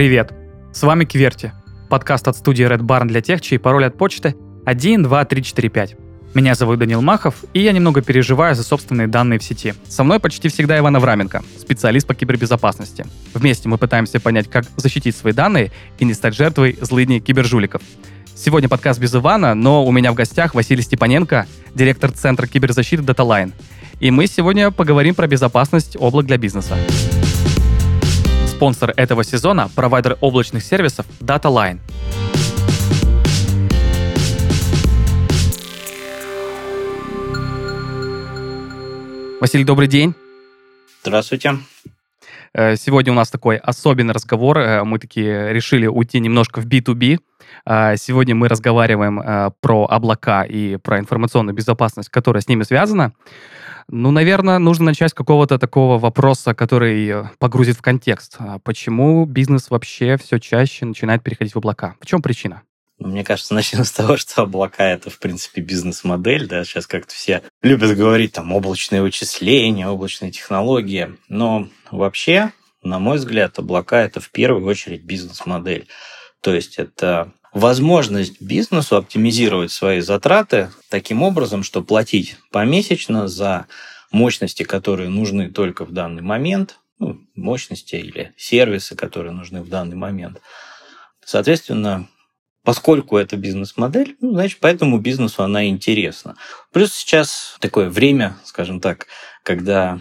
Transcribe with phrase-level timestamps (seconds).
[0.00, 0.32] Привет!
[0.72, 1.52] С вами Кверти,
[1.90, 4.34] подкаст от студии Red Barn для тех, чей пароль от почты
[4.64, 5.96] 12345.
[6.32, 9.74] Меня зовут Данил Махов, и я немного переживаю за собственные данные в сети.
[9.86, 13.04] Со мной почти всегда Иван Авраменко, специалист по кибербезопасности.
[13.34, 17.82] Вместе мы пытаемся понять, как защитить свои данные и не стать жертвой злыдней кибержуликов.
[18.34, 23.52] Сегодня подкаст без Ивана, но у меня в гостях Василий Степаненко, директор Центра киберзащиты DataLine.
[24.00, 26.78] И мы сегодня поговорим про безопасность облак для бизнеса.
[28.60, 31.78] Спонсор этого сезона– провайдер облачных сервисов DataLine.
[39.40, 40.12] Василий, добрый день.
[41.02, 41.56] Здравствуйте.
[42.52, 44.58] Э, сегодня у нас такой особенный разговор.
[44.58, 47.18] Э, мы такие решили уйти немножко в B2B.
[47.64, 53.14] Э, сегодня мы разговариваем про облака и про информационную безопасность, которая с ними связана.
[53.88, 58.36] Ну, наверное, нужно начать с какого-то такого вопроса, который погрузит в контекст.
[58.38, 61.96] А почему бизнес вообще все чаще начинает переходить в облака?
[62.00, 62.62] В чем причина?
[63.00, 66.46] Ну, мне кажется, начнем с того, что облака— это, в принципе, бизнес-модель.
[66.46, 66.64] Да?
[66.64, 71.16] Сейчас как-то все любят говорить там облачные вычисления, облачные технологии.
[71.28, 75.88] Но вообще, на мой взгляд, облака— это в первую очередь бизнес-модель.
[76.42, 83.66] То есть это возможность бизнесу оптимизировать свои затраты таким образом, что платить помесячно за
[84.12, 89.96] мощности, которые нужны только в данный момент, ну, мощности или сервисы, которые нужны в данный
[89.96, 90.40] момент.
[91.24, 92.08] Соответственно,
[92.62, 96.36] Поскольку это бизнес-модель, ну, значит, поэтому бизнесу она интересна.
[96.72, 99.06] Плюс сейчас такое время, скажем так,
[99.42, 100.00] когда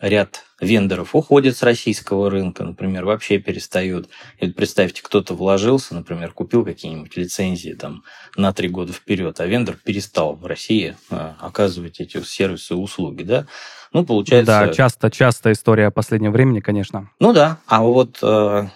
[0.00, 4.08] ряд вендоров уходит с российского рынка, например, вообще перестают.
[4.38, 8.04] И представьте, кто-то вложился, например, купил какие-нибудь лицензии там
[8.36, 13.24] на три года вперед, а вендор перестал в России а, оказывать эти сервисы и услуги,
[13.24, 13.46] да?
[13.92, 14.46] Ну, получается...
[14.46, 17.10] Да, часто, часто история последнего времени, конечно.
[17.18, 18.68] Ну да, а вот э,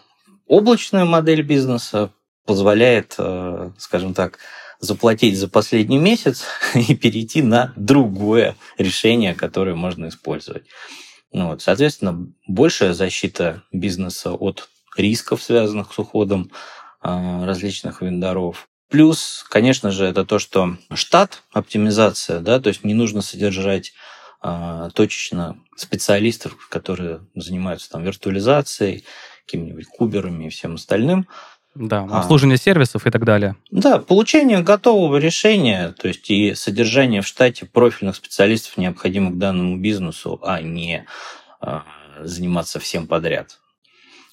[0.46, 2.11] облачная модель бизнеса
[2.46, 4.39] позволяет, э, скажем так,
[4.80, 6.44] заплатить за последний месяц
[6.74, 10.64] и перейти на другое решение, которое можно использовать.
[11.33, 16.50] Ну, вот, соответственно, большая защита бизнеса от рисков, связанных с уходом
[17.02, 18.68] э, различных вендоров.
[18.89, 23.92] Плюс, конечно же, это то, что штат, оптимизация, да, то есть не нужно содержать
[24.42, 29.05] э, точечно специалистов, которые занимаются там виртуализацией,
[29.45, 31.28] какими-нибудь куберами и всем остальным.
[31.78, 32.18] Да, а.
[32.18, 33.55] обслуживание сервисов и так далее.
[33.70, 40.40] Да, получение готового решения, то есть и содержание в штате профильных специалистов, необходимых данному бизнесу,
[40.42, 41.06] а не
[41.61, 41.84] а,
[42.20, 43.61] заниматься всем подряд.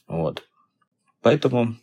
[0.08, 0.44] Вот.
[1.22, 1.76] Поэтому,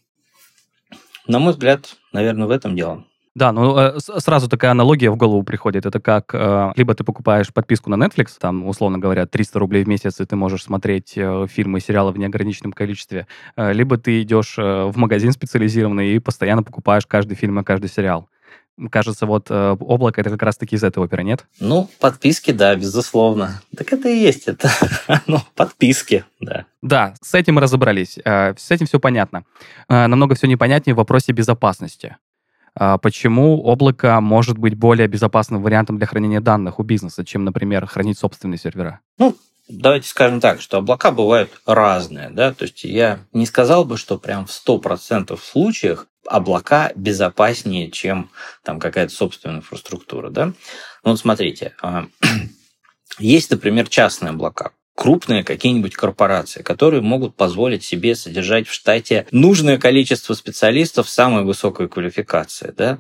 [1.29, 3.05] на мой взгляд, наверное, в этом дело.
[3.35, 5.87] Да, ну э, сразу такая аналогия в голову приходит.
[5.87, 9.89] Это как э, либо ты покупаешь подписку на Netflix, там, условно говоря, 300 рублей в
[9.89, 13.27] месяц, и ты можешь смотреть э, фильмы и сериалы в неограниченном количестве,
[13.57, 18.29] либо ты идешь в магазин специализированный и постоянно покупаешь каждый фильм и каждый сериал.
[18.91, 21.45] Кажется, вот э, облако это как раз-таки из этой оперы, нет?
[21.61, 23.61] Ну, подписки, да, безусловно.
[23.77, 24.71] Так это и есть, это
[25.27, 26.65] ну, подписки, да.
[26.81, 28.19] Да, с этим мы разобрались.
[28.25, 29.45] Э, с этим все понятно.
[29.89, 32.17] Э, намного все непонятнее в вопросе безопасности.
[32.75, 37.87] А почему облако может быть более безопасным вариантом для хранения данных у бизнеса, чем, например,
[37.87, 39.01] хранить собственные сервера?
[39.19, 39.37] Ну,
[39.69, 44.19] давайте скажем так, что облака бывают разные, да, то есть я не сказал бы, что
[44.19, 48.31] прям в 100% случаях облака безопаснее, чем
[48.63, 50.47] там какая-то собственная инфраструктура, да.
[50.47, 52.07] Ну, вот смотрите, а,
[53.19, 59.79] есть, например, частные облака, крупные какие-нибудь корпорации, которые могут позволить себе содержать в штате нужное
[59.79, 62.99] количество специалистов самой высокой квалификации, да,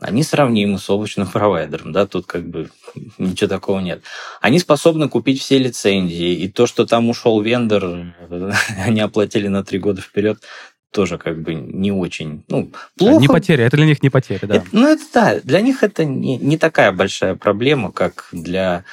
[0.00, 2.70] они сравнимы с облачным провайдером, да, тут как бы
[3.18, 4.02] ничего такого нет.
[4.40, 8.12] Они способны купить все лицензии, и то, что там ушел вендор,
[8.78, 10.42] они оплатили на три года вперед,
[10.90, 13.20] тоже как бы не очень, ну, плохо.
[13.20, 14.56] Не потеря, это для них не потеря, да.
[14.56, 18.84] Это, ну, это да, для них это не, не такая большая проблема, как для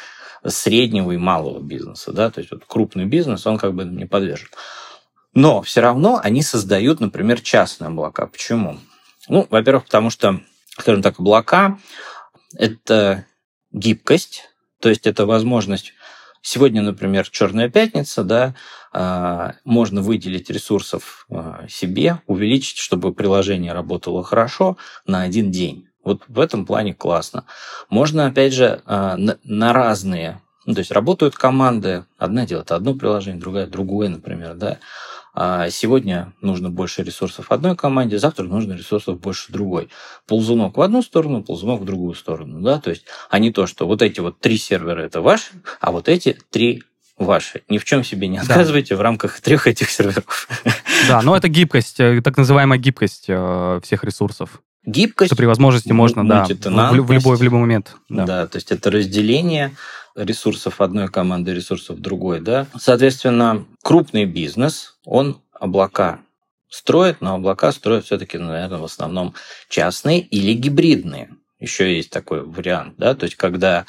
[0.47, 4.47] среднего и малого бизнеса, да, то есть вот крупный бизнес, он как бы не подвержен.
[5.33, 8.27] Но все равно они создают, например, частные облака.
[8.27, 8.77] Почему?
[9.27, 10.39] Ну, во-первых, потому что,
[10.77, 11.77] скажем так, облака–
[12.57, 13.25] это
[13.71, 14.49] гибкость,
[14.79, 15.93] то есть это возможность
[16.49, 18.55] Сегодня, например, Черная пятница, да,
[18.93, 25.89] а, можно выделить ресурсов а, себе, увеличить, чтобы приложение работало хорошо на один день.
[26.07, 27.43] Вот в этом плане классно.
[27.89, 33.41] Можно, опять же, а, на разные, ну, то есть работают команды, одна делает одно приложение,
[33.41, 34.77] другая другое, например, да.
[35.33, 39.89] А сегодня нужно больше ресурсов одной команде, завтра нужно ресурсов больше другой.
[40.27, 43.85] Ползунок в одну сторону, ползунок в другую сторону, да, то есть, а не то, что
[43.85, 45.51] вот эти вот три сервера это ваши,
[45.81, 46.83] а вот эти три
[47.17, 47.63] ваши.
[47.67, 48.99] Ни в чем себе не отказывайте да.
[48.99, 50.47] в рамках трех этих серверов.
[51.09, 54.61] Да, но это гибкость, э, так называемая гибкость э, всех ресурсов.
[54.87, 55.27] Гибкость.
[55.27, 57.97] Что при возможности можно, да, в, в, любой, в любой момент.
[58.07, 58.25] Да.
[58.25, 59.75] да, то есть это разделение
[60.15, 62.67] ресурсов одной команды, ресурсов другой, да.
[62.79, 66.21] Соответственно, крупный бизнес, он облака
[66.69, 69.33] строит, но облака строят все-таки, наверное, в основном
[69.67, 71.31] частные или гибридные.
[71.59, 73.85] Еще есть такой вариант, да, то есть когда,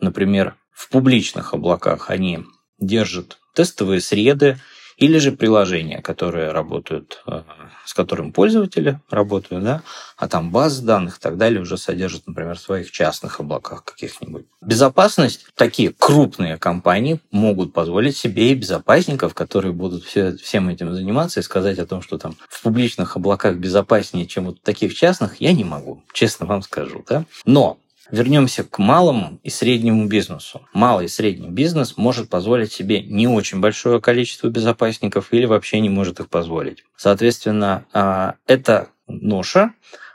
[0.00, 2.46] например, в публичных облаках они
[2.78, 4.58] держат тестовые среды
[4.98, 7.42] или же приложения, которые работают, э,
[7.84, 9.82] с которым пользователи работают, да,
[10.16, 14.46] а там базы данных и так далее уже содержат, например, в своих частных облаках каких-нибудь.
[14.60, 21.38] Безопасность, такие крупные компании могут позволить себе и безопасников, которые будут все, всем этим заниматься
[21.40, 25.40] и сказать о том, что там в публичных облаках безопаснее, чем вот в таких частных,
[25.40, 27.24] я не могу, честно вам скажу, да.
[27.44, 27.78] Но
[28.10, 30.66] Вернемся к малому и среднему бизнесу.
[30.72, 35.90] Малый и средний бизнес может позволить себе не очень большое количество безопасников или вообще не
[35.90, 36.84] может их позволить.
[36.96, 39.72] Соответственно, а, эта ноша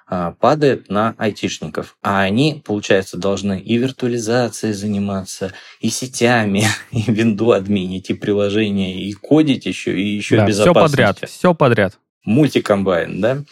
[0.07, 1.97] а, падает на айтишников.
[2.01, 9.13] А они, получается, должны и виртуализацией заниматься, и сетями, и винду админить, и приложения, и
[9.13, 10.73] кодить еще, и еще да, безопасностью.
[10.73, 13.43] Все подряд, все подряд мультикомбайн, да?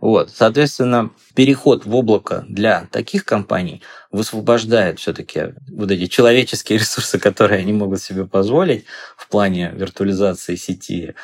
[0.00, 7.60] Вот, соответственно, переход в облако для таких компаний высвобождает все-таки вот эти человеческие ресурсы, которые
[7.60, 8.84] они могут себе позволить
[9.16, 11.14] в плане виртуализации сети,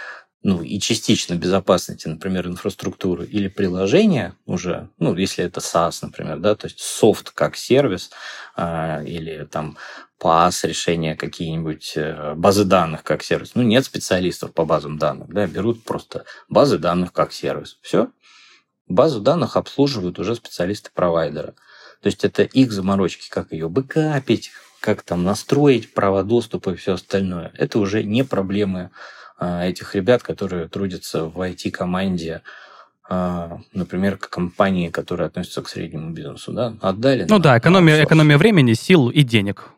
[0.42, 6.54] ну, и частично безопасности, например, инфраструктуры или приложения уже, ну, если это SaaS, например, да,
[6.54, 8.10] то есть софт как сервис,
[8.56, 9.76] э, или там
[10.20, 13.52] PaaS решения какие-нибудь, э, базы данных как сервис.
[13.54, 17.78] Ну, нет специалистов по базам данных, да, берут просто базы данных как сервис.
[17.82, 18.08] Все.
[18.88, 21.54] Базу данных обслуживают уже специалисты провайдера.
[22.02, 26.94] То есть это их заморочки, как ее бэкапить, как там настроить права доступа и все
[26.94, 27.52] остальное.
[27.56, 28.90] Это уже не проблемы
[29.38, 32.42] а, этих ребят, которые трудятся в IT-команде,
[33.08, 37.26] а, например, к компании, которые относятся к среднему бизнесу, да, отдали.
[37.28, 39.70] Ну да, экономия, экономия времени, сил и денег.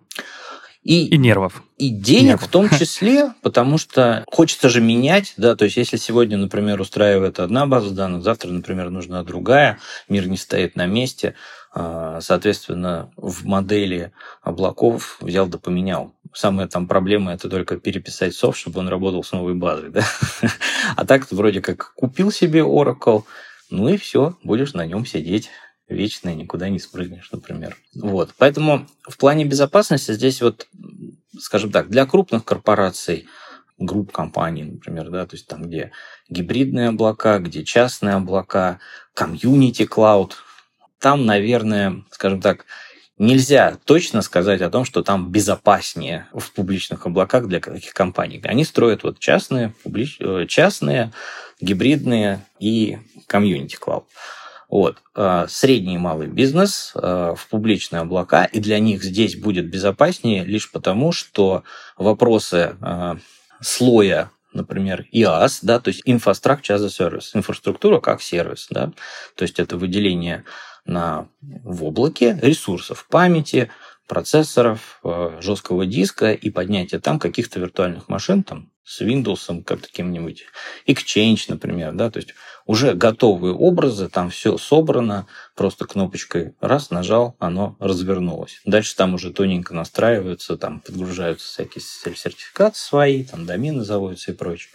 [0.88, 1.62] И, и нервов.
[1.76, 2.44] И денег нервов.
[2.44, 7.40] в том числе, потому что хочется же менять, да, то есть если сегодня, например, устраивает
[7.40, 11.34] одна база данных, завтра, например, нужна другая, мир не стоит на месте,
[11.74, 16.14] а, соответственно, в модели облаков взял да поменял.
[16.32, 19.90] Самая там проблема это только переписать софт, чтобы он работал с новой базой.
[19.90, 20.04] Да?
[20.96, 23.24] А так вроде как купил себе Oracle,
[23.68, 25.50] ну и все, будешь на нем сидеть
[25.88, 27.76] вечно, никуда не спрыгнешь, например.
[27.94, 28.34] Вот.
[28.38, 30.68] Поэтому в плане безопасности здесь вот,
[31.38, 33.26] скажем так, для крупных корпораций,
[33.78, 35.92] групп компаний, например, да, то есть там, где
[36.28, 38.80] гибридные облака, где частные облака,
[39.14, 40.36] комьюнити клауд,
[40.98, 42.66] там, наверное, скажем так,
[43.18, 48.40] нельзя точно сказать о том, что там безопаснее в публичных облаках для каких компаний.
[48.44, 50.16] Они строят вот частные, публич...
[50.20, 51.12] Э, частные,
[51.60, 54.06] гибридные и комьюнити клауд.
[54.68, 54.98] Вот.
[55.14, 60.44] Э, средний и малый бизнес э, в публичные облака, и для них здесь будет безопаснее
[60.44, 61.64] лишь потому, что
[61.96, 62.76] вопросы
[63.60, 68.92] слоя например, IaaS, да, то есть Infrastructure as a Service, инфраструктура как сервис, да,
[69.34, 70.44] то есть это выделение
[70.84, 73.70] на, в облаке ресурсов памяти,
[74.08, 80.44] процессоров, э, жесткого диска и поднятие там каких-то виртуальных машин, там, с Windows, как каким-нибудь
[80.86, 82.34] Exchange, например, да, то есть
[82.64, 88.60] уже готовые образы, там все собрано, просто кнопочкой раз нажал, оно развернулось.
[88.64, 94.72] Дальше там уже тоненько настраиваются, там подгружаются всякие сертификаты свои, там домены заводятся и прочее.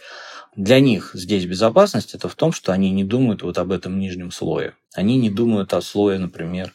[0.54, 4.30] Для них здесь безопасность это в том, что они не думают вот об этом нижнем
[4.30, 4.74] слое.
[4.94, 6.72] Они не думают о слое, например,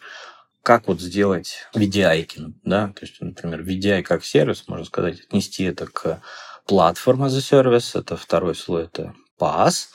[0.63, 5.88] как вот сделать VDI, да, то есть, например, VDI как сервис, можно сказать, отнести это
[5.88, 6.22] к
[6.66, 9.88] платформа a service, это второй слой, это PaaS,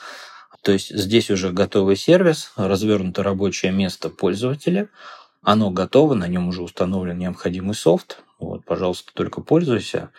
[0.61, 4.89] то есть здесь уже готовый сервис, развернуто рабочее место пользователя,
[5.43, 10.09] оно готово, на нем уже установлен необходимый софт, вот, пожалуйста, только пользуйся.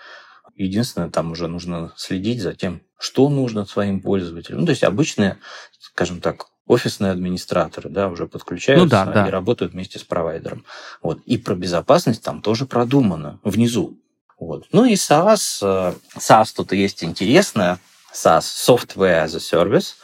[0.55, 4.61] Единственное, там уже нужно следить за тем, что нужно своим пользователям.
[4.61, 5.38] Ну, то есть обычные,
[5.79, 9.28] скажем так, офисные администраторы, да, уже подключаются ну, да, да.
[9.28, 10.64] и работают вместе с провайдером.
[11.02, 11.20] Вот.
[11.26, 13.99] И про безопасность там тоже продумано внизу.
[14.38, 14.66] Вот.
[14.73, 15.58] Ну и SaaS.
[15.62, 17.78] Э, SaaS тут есть интересное.
[18.12, 19.94] SaaS– Software as a Service.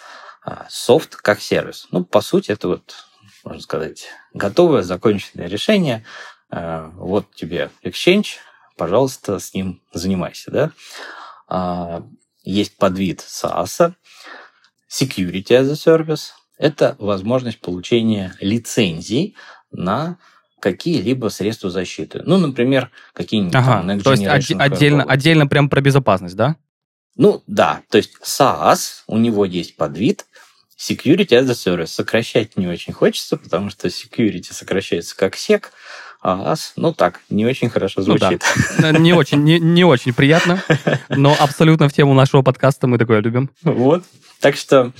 [0.69, 1.87] Софт как сервис.
[1.91, 2.95] Ну, по сути, это вот,
[3.45, 6.05] можно сказать, готовое, законченное решение.
[6.51, 8.37] Э, вот тебе Exchange,
[8.77, 10.51] пожалуйста, с ним занимайся.
[10.51, 10.71] Да?
[11.49, 12.03] А,
[12.45, 13.95] есть подвид SaaS,
[14.91, 16.31] Security as a Service.
[16.59, 19.37] Это возможность получения лицензий
[19.71, 20.19] на
[20.61, 22.23] какие-либо средства защиты.
[22.25, 26.57] Ну, например, какие-нибудь ага, там То есть отде- отдельно, отдельно прям про безопасность, да?
[27.17, 27.83] Ну, да.
[27.91, 30.27] То есть SaaS, у него есть подвид
[30.79, 31.87] Security as a Service.
[31.89, 35.67] Сокращать не очень хочется, потому что security сокращается как SEC,
[36.23, 38.43] а AS, ну так, не очень хорошо звучит.
[38.79, 38.93] Ну, да.
[38.93, 40.63] Не очень, не, не очень приятно,
[41.09, 43.51] но абсолютно в тему нашего подкаста мы такое любим.
[43.63, 44.05] Вот.
[44.41, 44.93] Так что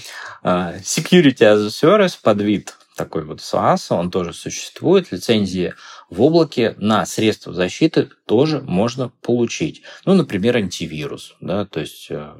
[0.43, 5.13] uh, Security as a Service, подвид такой вот SaaS, он тоже существует.
[5.13, 5.75] Лицензии
[6.11, 9.83] в облаке на средства защиты тоже можно получить.
[10.05, 11.37] Ну, например, антивирус.
[11.41, 12.35] Да, то есть э,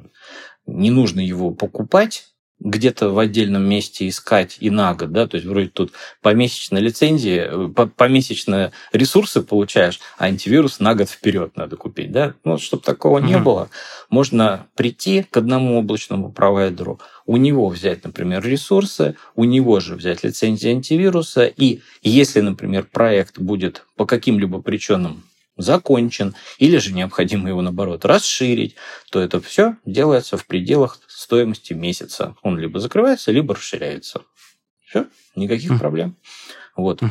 [0.65, 2.32] не нужно его покупать,
[2.63, 5.91] где-то в отдельном месте искать и на год, да, то есть вроде тут
[6.21, 12.57] помесячная лицензия, э, помесячные ресурсы получаешь, а антивирус на год вперед надо купить, да, ну,
[12.57, 13.27] чтобы такого mm-hmm.
[13.27, 13.69] не было,
[14.09, 20.23] можно прийти к одному облачному провайдеру, у него взять, например, ресурсы, у него же взять
[20.23, 25.23] лицензию антивируса, и если, например, проект будет по каким-либо причинам
[25.57, 28.75] закончен, или же необходимо его, наоборот, расширить,
[29.11, 32.35] то это все делается в пределах стоимости месяца.
[32.41, 34.21] Он либо закрывается, либо расширяется.
[34.85, 36.17] Все, никаких проблем.
[36.75, 37.01] Вот.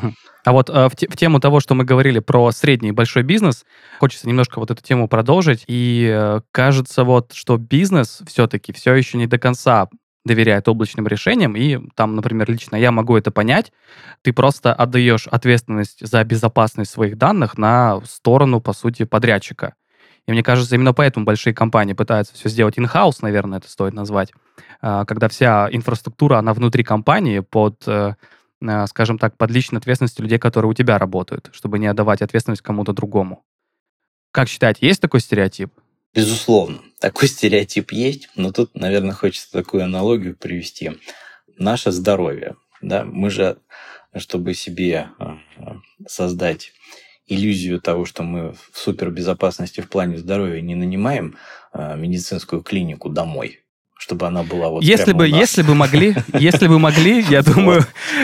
[0.44, 3.22] А вот э, в, те, в тему того, что мы говорили про средний и большой
[3.22, 3.64] бизнес,
[4.00, 5.64] хочется немножко вот эту тему продолжить.
[5.68, 9.88] И э, кажется вот, что бизнес все-таки все еще не до конца
[10.24, 13.72] доверяет облачным решениям, и там, например, лично я могу это понять,
[14.22, 19.74] ты просто отдаешь ответственность за безопасность своих данных на сторону, по сути, подрядчика.
[20.26, 24.32] И мне кажется, именно поэтому большие компании пытаются все сделать in-house, наверное, это стоит назвать,
[24.80, 28.14] а, когда вся инфраструктура, она внутри компании под, э,
[28.60, 32.62] э, скажем так, под личной ответственностью людей, которые у тебя работают, чтобы не отдавать ответственность
[32.62, 33.42] кому-то другому.
[34.30, 35.72] Как считаете, есть такой стереотип?
[36.14, 40.92] Безусловно, такой стереотип есть, но тут, наверное, хочется такую аналогию привести.
[41.56, 42.56] Наше здоровье.
[42.82, 43.04] Да?
[43.04, 43.56] Мы же,
[44.16, 45.38] чтобы себе а,
[46.06, 46.72] создать
[47.26, 51.36] иллюзию того, что мы в супербезопасности в плане здоровья не нанимаем
[51.72, 53.60] а, медицинскую клинику домой,
[53.96, 57.82] чтобы она была вот если бы если бы могли если бы могли я думаю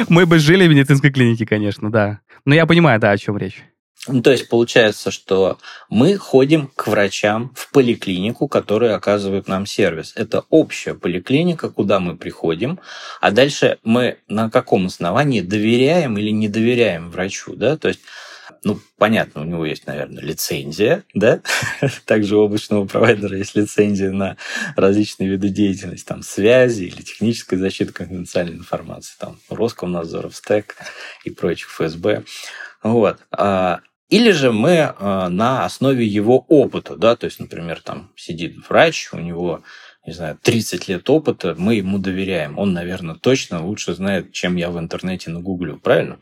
[0.08, 3.62] мы бы жили в медицинской клинике конечно да но я понимаю да о чем речь
[4.08, 10.12] ну, то есть получается, что мы ходим к врачам в поликлинику, которая оказывает нам сервис.
[10.16, 12.80] Это общая поликлиника, куда мы приходим,
[13.20, 17.76] а дальше мы на каком основании доверяем или не доверяем врачу, да?
[17.76, 18.00] То есть
[18.64, 21.40] ну, понятно, у него есть, наверное, лицензия, да?
[22.06, 24.36] Также у облачного провайдера есть лицензия на
[24.74, 30.76] различные виды деятельности, там, связи или технической защиты конфиденциальной информации, там, Роскомнадзор, СТЭК
[31.24, 32.24] и прочих ФСБ.
[32.82, 33.18] Вот.
[34.10, 38.56] А или же мы э, на основе его опыта, да, то есть, например, там сидит
[38.68, 39.62] врач, у него,
[40.06, 42.58] не знаю, 30 лет опыта, мы ему доверяем.
[42.58, 46.18] Он, наверное, точно лучше знает, чем я в интернете нагуглю, правильно?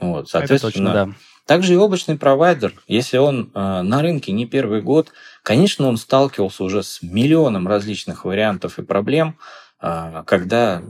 [0.00, 1.14] Вот, соответственно, точно, да.
[1.46, 5.12] Также и облачный провайдер, если он э, на рынке не первый год,
[5.42, 9.38] конечно, он сталкивался уже с миллионом различных вариантов и проблем,
[9.80, 10.82] э, когда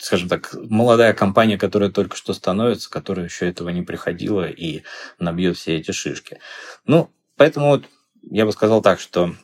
[0.00, 4.82] скажем так, молодая компания, которая только что становится, которая еще этого не приходила и
[5.18, 6.38] набьет все эти шишки.
[6.84, 7.84] Ну, поэтому вот
[8.22, 9.34] я бы сказал так, что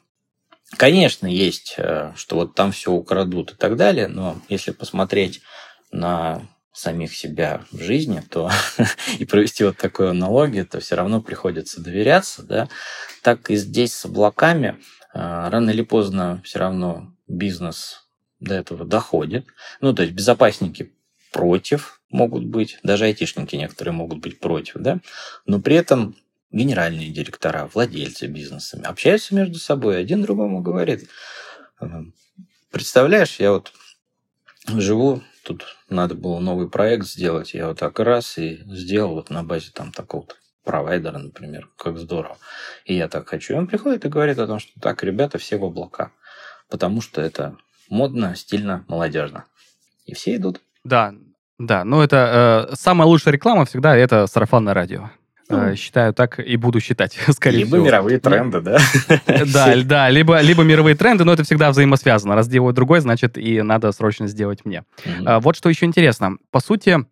[0.76, 5.42] Конечно, есть, э, что вот там все украдут и так далее, но если посмотреть
[5.90, 8.50] на самих себя в жизни, то
[9.18, 12.68] и провести вот такую аналогию, то все равно приходится доверяться, да.
[13.22, 14.78] Так и здесь с облаками
[15.12, 18.01] э, рано или поздно все равно бизнес
[18.42, 19.46] до этого доходит.
[19.80, 20.92] Ну, то есть безопасники
[21.32, 25.00] против могут быть, даже айтишники некоторые могут быть против, да,
[25.46, 26.16] но при этом
[26.50, 31.08] генеральные директора, владельцы бизнесами общаются между собой, один другому говорит,
[32.70, 33.72] представляешь, я вот
[34.68, 39.42] живу, тут надо было новый проект сделать, я вот так раз и сделал вот на
[39.42, 40.34] базе там такого-то
[40.64, 42.38] провайдера, например, как здорово.
[42.84, 43.54] И я так хочу.
[43.54, 46.12] И он приходит и говорит о том, что так, ребята, все в облака.
[46.68, 47.56] Потому что это
[47.92, 49.44] модно, стильно, молодежно.
[50.06, 50.60] И все идут.
[50.82, 51.14] Да,
[51.58, 51.84] да.
[51.84, 55.10] Ну, это э, самая лучшая реклама всегда это сарафанное радио.
[55.48, 57.76] Ну, Считаю так и буду считать, скорее либо всего.
[57.76, 58.78] Либо мировые тренды, да?
[59.52, 62.34] Да, да, либо, либо мировые тренды, но это всегда взаимосвязано.
[62.34, 64.84] Раз делаю другой, значит, и надо срочно сделать мне.
[65.04, 65.40] Угу.
[65.40, 66.38] Вот что еще интересно.
[66.50, 67.04] По сути,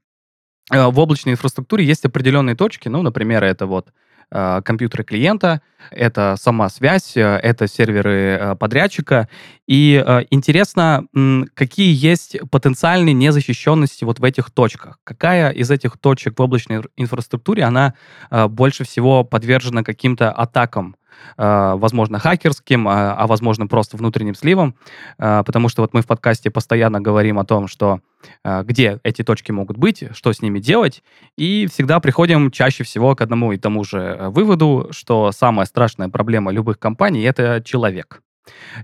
[0.73, 5.61] э, в облачной инфраструктуре есть определенные точки, ну, например, это вот Э, компьютеры клиента,
[5.91, 9.29] это сама связь, э, это серверы э, подрядчика.
[9.67, 11.07] И интересно,
[11.55, 14.99] какие есть потенциальные незащищенности вот в этих точках?
[15.05, 17.95] Какая из этих точек в облачной инфраструктуре, она
[18.31, 21.00] больше всего подвержена каким-то атакам э,
[21.37, 24.75] возможно, хакерским, а, а возможно, просто внутренним сливом,
[25.19, 28.01] э, потому что вот мы в подкасте постоянно говорим о том, что
[28.45, 31.03] э, где эти точки могут быть, что с ними делать,
[31.37, 36.53] и всегда приходим чаще всего к одному и тому же выводу, что самая страшная проблема
[36.53, 38.23] любых компаний— это человек.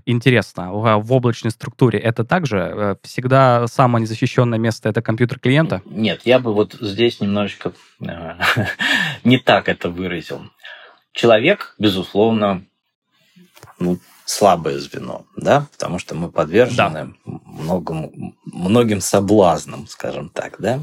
[0.05, 5.81] Интересно, в облачной структуре это также э, всегда самое незащищенное место это компьютер клиента?
[5.85, 8.35] Нет, я бы вот здесь немножечко э,
[9.23, 10.41] не так это выразил.
[11.11, 12.63] Человек, безусловно,
[13.79, 17.31] ну, слабое звено, да, потому что мы подвержены да.
[17.45, 20.81] многим, многим соблазнам, скажем так, да.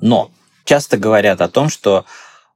[0.00, 0.30] Но
[0.64, 2.04] часто говорят о том, что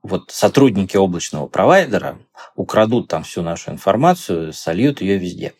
[0.03, 2.19] вот сотрудники облачного провайдера
[2.55, 5.55] украдут там всю нашу информацию, сольют ее везде.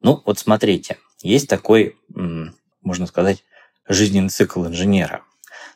[0.00, 1.96] Ну, вот смотрите, есть такой,
[2.82, 3.44] можно сказать,
[3.88, 5.22] жизненный цикл инженера.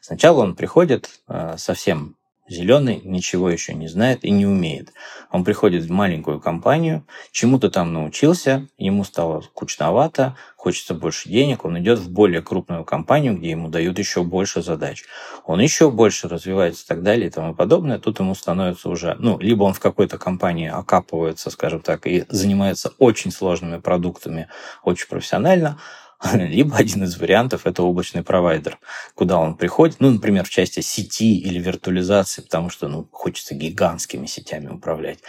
[0.00, 2.14] Сначала он приходит э, совсем
[2.48, 4.92] Зеленый ничего еще не знает и не умеет.
[5.32, 11.78] Он приходит в маленькую компанию, чему-то там научился, ему стало скучновато, хочется больше денег, он
[11.80, 15.04] идет в более крупную компанию, где ему дают еще больше задач.
[15.44, 17.98] Он еще больше развивается и так далее и тому подобное.
[17.98, 22.92] Тут ему становится уже, ну, либо он в какой-то компании окапывается, скажем так, и занимается
[22.98, 24.48] очень сложными продуктами
[24.84, 25.78] очень профессионально,
[26.34, 28.78] либо один из вариантов– это облачный провайдер,
[29.14, 34.26] куда он приходит, ну, например, в части сети или виртуализации, потому что ну, хочется гигантскими
[34.26, 35.20] сетями управлять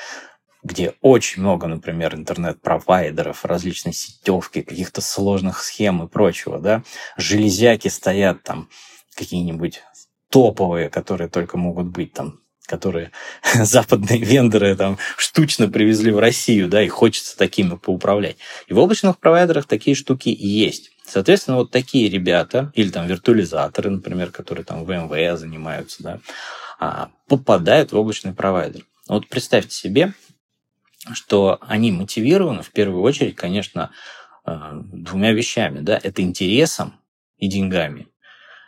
[0.63, 6.83] где очень много, например, интернет-провайдеров, различной сетевки, каких-то сложных схем и прочего, да,
[7.15, 8.67] железяки стоят там,
[9.15, 9.81] какие-нибудь
[10.29, 13.11] топовые, которые только могут быть там которые
[13.55, 18.37] западные вендоры там штучно привезли в Россию, да, и хочется такими поуправлять.
[18.67, 20.91] И в облачных провайдерах такие штуки есть.
[21.05, 26.19] Соответственно, вот такие ребята, или там виртуализаторы, например, которые там в МВ занимаются, да,
[26.79, 28.85] а, попадают в облачный провайдер.
[29.07, 30.13] Вот представьте себе,
[31.13, 33.91] что они мотивированы в первую очередь, конечно,
[34.43, 35.79] а, двумя вещами.
[35.79, 35.99] Да?
[36.01, 36.93] Это интересом
[37.37, 38.07] и деньгами.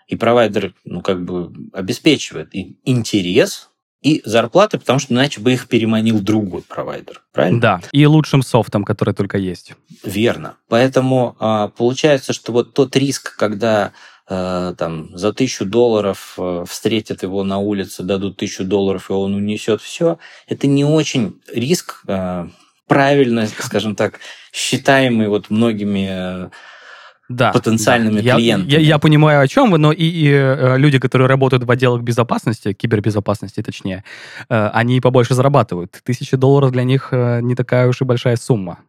[0.07, 3.68] И провайдер, ну, как бы обеспечивает интерес
[4.01, 7.21] и зарплаты, потому что иначе бы их переманил другой провайдер.
[7.33, 7.59] Правильно?
[7.59, 9.73] Да, и лучшим софтом, который только есть.
[10.03, 10.55] Верно.
[10.69, 13.91] Поэтому а, получается, что вот тот риск, когда
[14.27, 19.35] а, там за тысячу долларов а, встретят его на улице, дадут тысячу долларов, и он
[19.35, 22.03] унесет все, это не очень риск
[22.87, 24.19] правильно, скажем так,
[24.51, 26.49] считаемый вот многими
[27.29, 28.35] да, потенциальными да.
[28.35, 28.71] клиентами.
[28.71, 31.71] Я, я, я понимаю, о чем вы, но и, и э, люди, которые работают в
[31.71, 34.03] отделах безопасности, кибербезопасности точнее,
[34.49, 36.01] э, они побольше зарабатывают.
[36.03, 38.79] Тысяча долларов для них э, не такая уж и большая сумма.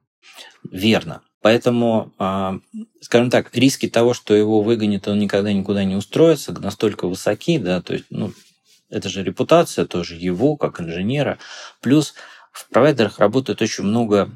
[0.70, 1.20] Верно.
[1.42, 2.58] Поэтому, э,
[3.00, 7.80] скажем так, риски того, что его выгонят, он никогда никуда не устроится, настолько высоки, да,
[7.80, 8.32] то есть, ну,
[8.90, 11.38] это же репутация тоже его, как инженера.
[11.80, 12.14] Плюс
[12.52, 14.30] в провайдерах работает очень много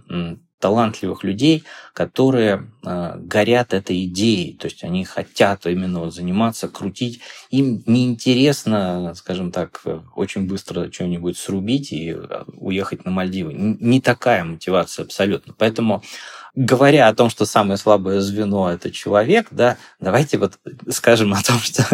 [0.64, 7.20] талантливых людей, которые э, горят этой идеей, то есть они хотят именно вот заниматься, крутить.
[7.50, 9.82] Им неинтересно, скажем так,
[10.16, 13.52] очень быстро что-нибудь срубить и э, уехать на Мальдивы.
[13.52, 15.52] Не такая мотивация абсолютно.
[15.58, 16.02] Поэтому
[16.54, 20.58] говоря о том, что самое слабое звено это человек, да, давайте вот
[20.90, 21.84] скажем о том, что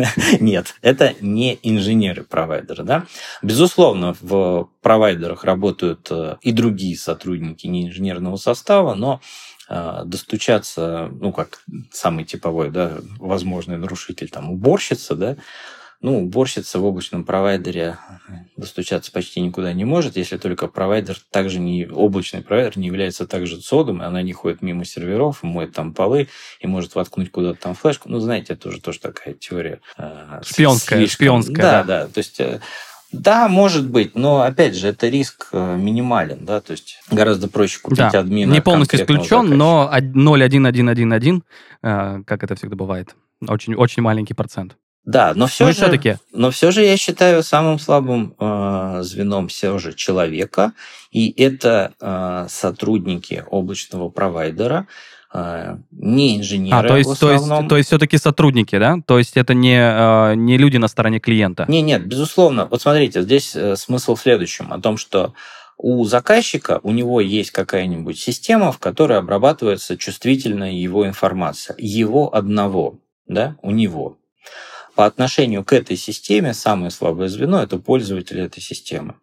[0.40, 3.06] нет, это не инженеры-провайдеры, да.
[3.42, 9.20] Безусловно, в провайдерах работают э, и другие сотрудники не инженерного состава, но
[9.68, 15.36] э, достучаться, ну, как самый типовой, да, возможный нарушитель, там, уборщица, да,
[16.02, 17.98] ну, уборщица в облачном провайдере
[18.56, 23.58] достучаться почти никуда не может, если только провайдер также не, облачный провайдер не является также
[23.58, 26.28] цодом, и она не ходит мимо серверов, моет там полы
[26.60, 28.08] и может воткнуть куда-то там флешку.
[28.08, 29.80] Ну, знаете, это уже тоже такая теория.
[29.98, 31.16] Э, шпионская, слишком...
[31.16, 31.56] шпионская.
[31.56, 32.08] Да, да, да.
[32.08, 32.60] То есть э,
[33.12, 37.80] да, может быть, но опять же, это риск э, минимален, да, то есть гораздо проще
[37.80, 38.20] купить да.
[38.20, 38.52] админа.
[38.52, 41.42] Не полностью исключен, но 0,1111,
[42.24, 43.14] как это всегда бывает,
[43.46, 44.76] очень, очень маленький процент.
[45.04, 46.16] Да, но все, ну, же, все-таки.
[46.32, 50.72] но все же я считаю самым слабым э, звеном все же человека,
[51.10, 54.86] и это э, сотрудники облачного провайдера,
[55.32, 56.76] э, не инженеры.
[56.76, 58.98] А, то есть, то есть, то есть все-таки сотрудники, да?
[59.06, 61.64] То есть это не, э, не люди на стороне клиента?
[61.66, 62.66] Не, нет, безусловно.
[62.70, 65.32] Вот смотрите, здесь э, смысл в следующем, о том, что
[65.78, 71.74] у заказчика, у него есть какая-нибудь система, в которой обрабатывается чувствительная его информация.
[71.78, 74.18] Его одного, да, у него
[74.94, 79.14] по отношению к этой системе самое слабое звено– это пользователи этой системы.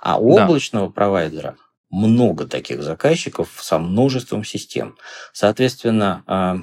[0.00, 0.44] А у да.
[0.44, 1.56] облачного провайдера
[1.90, 4.96] много таких заказчиков со множеством систем.
[5.32, 6.58] Соответственно, а,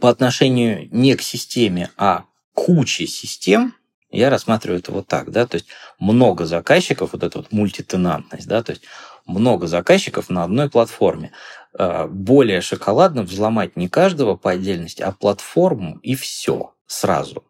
[0.00, 3.74] по отношению не к системе, а к куче систем,
[4.10, 5.66] я рассматриваю это вот так, да, то есть
[5.98, 8.82] много заказчиков, вот эта вот мультитенантность, да, то есть
[9.24, 11.32] много заказчиков на одной платформе.
[11.78, 17.44] А, более шоколадно взломать не каждого по отдельности, а платформу и все сразу.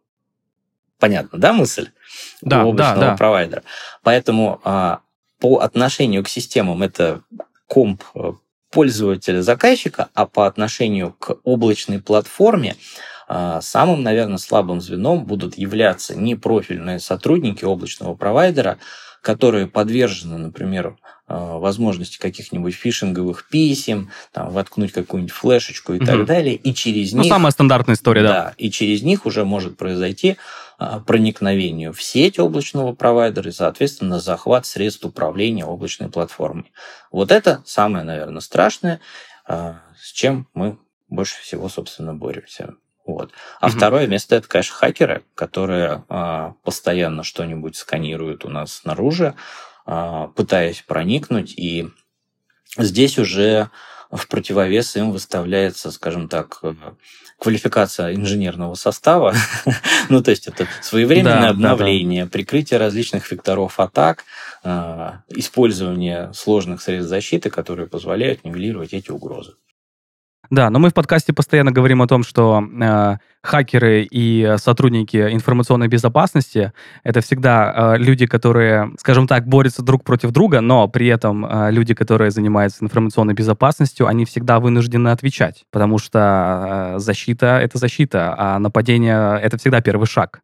[0.98, 1.90] Понятно, да, мысль?
[2.40, 3.16] Да, У да, да.
[3.16, 3.62] провайдера.
[4.02, 5.00] Поэтому а,
[5.38, 7.22] по отношению к системам это
[7.66, 8.32] комп э,
[8.70, 12.76] пользователя-заказчика, а по отношению к облачной платформе
[13.28, 18.78] а, самым, наверное, слабым звеном будут являться непрофильные сотрудники облачного провайдера,
[19.26, 26.06] которые подвержены, например, а, возможности каких-нибудь фишинговых писем, там, воткнуть какую-нибудь флешечку и угу.
[26.06, 27.32] так далее, и через ну, них...
[27.32, 28.28] самая стандартная история, да.
[28.28, 30.36] Да, и через них уже может произойти
[30.78, 36.70] а, проникновение в сеть облачного провайдера и, соответственно, захват средств управления облачной платформой.
[37.10, 39.00] Вот это самое, наверное, страшное,
[39.48, 42.74] с чем мы больше всего, собственно, боремся.
[43.06, 43.30] Вот.
[43.60, 43.76] А угу.
[43.76, 49.34] второе место это, конечно, хакеры, которые а, постоянно что-нибудь сканируют у нас снаружи,
[49.86, 51.54] а, пытаясь проникнуть.
[51.56, 51.88] И
[52.76, 53.70] здесь уже
[54.10, 56.74] в противовес им выставляется, скажем так, э,
[57.38, 59.34] квалификация инженерного состава.
[60.08, 62.32] ну, то есть это своевременное да, обновление, да, да.
[62.32, 64.24] прикрытие различных векторов атак,
[64.64, 69.54] э, использование сложных средств защиты, которые позволяют нивелировать эти угрозы.
[70.50, 75.88] Да, но мы в подкасте постоянно говорим о том, что э, хакеры и сотрудники информационной
[75.88, 81.44] безопасности это всегда э, люди, которые, скажем так, борются друг против друга, но при этом
[81.44, 87.78] э, люди, которые занимаются информационной безопасностью, они всегда вынуждены отвечать, потому что э, защита это
[87.78, 90.40] защита, а нападение это всегда первый шаг.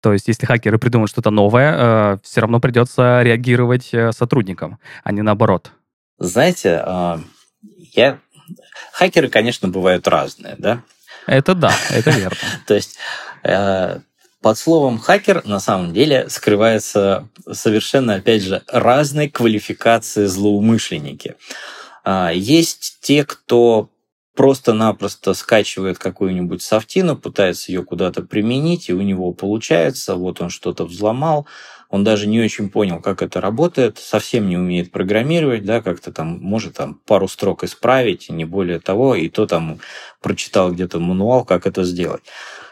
[0.00, 5.12] То есть, если хакеры придумают что-то новое, э, все равно придется реагировать э, сотрудникам, а
[5.12, 5.72] не наоборот.
[6.18, 7.16] Знаете, э,
[7.92, 8.18] я
[8.92, 10.82] Хакеры, конечно, бывают разные, да?
[11.26, 12.36] Это да, это верно.
[12.66, 12.96] То есть
[13.42, 13.98] э,
[14.44, 21.36] под словом хакер на самом деле скрывается совершенно, опять же, разной квалификации злоумышленники.
[22.04, 23.88] А, есть те, кто
[24.36, 30.84] просто-напросто скачивает какую-нибудь софтину, пытается ее куда-то применить, и у него получается, вот он что-то
[30.84, 31.46] взломал,
[31.90, 36.38] он даже не очень понял, как это работает, совсем не умеет программировать, да, как-то там
[36.40, 39.78] может там пару строк исправить, не более того, и то там
[40.20, 42.22] прочитал где-то мануал, как это сделать.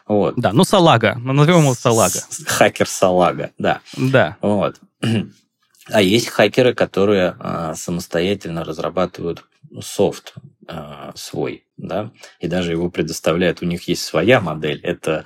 [0.06, 0.34] Вот.
[0.36, 2.20] Да, ну салага, ну, назовем его салага.
[2.46, 3.80] Хакер салага, да.
[3.96, 4.36] Да.
[4.40, 4.76] Вот.
[5.90, 9.44] А есть хакеры, которые а, самостоятельно разрабатывают
[9.80, 10.34] софт
[10.68, 13.62] а, свой, да, и даже его предоставляют.
[13.62, 14.80] У них есть своя модель.
[14.82, 15.24] Это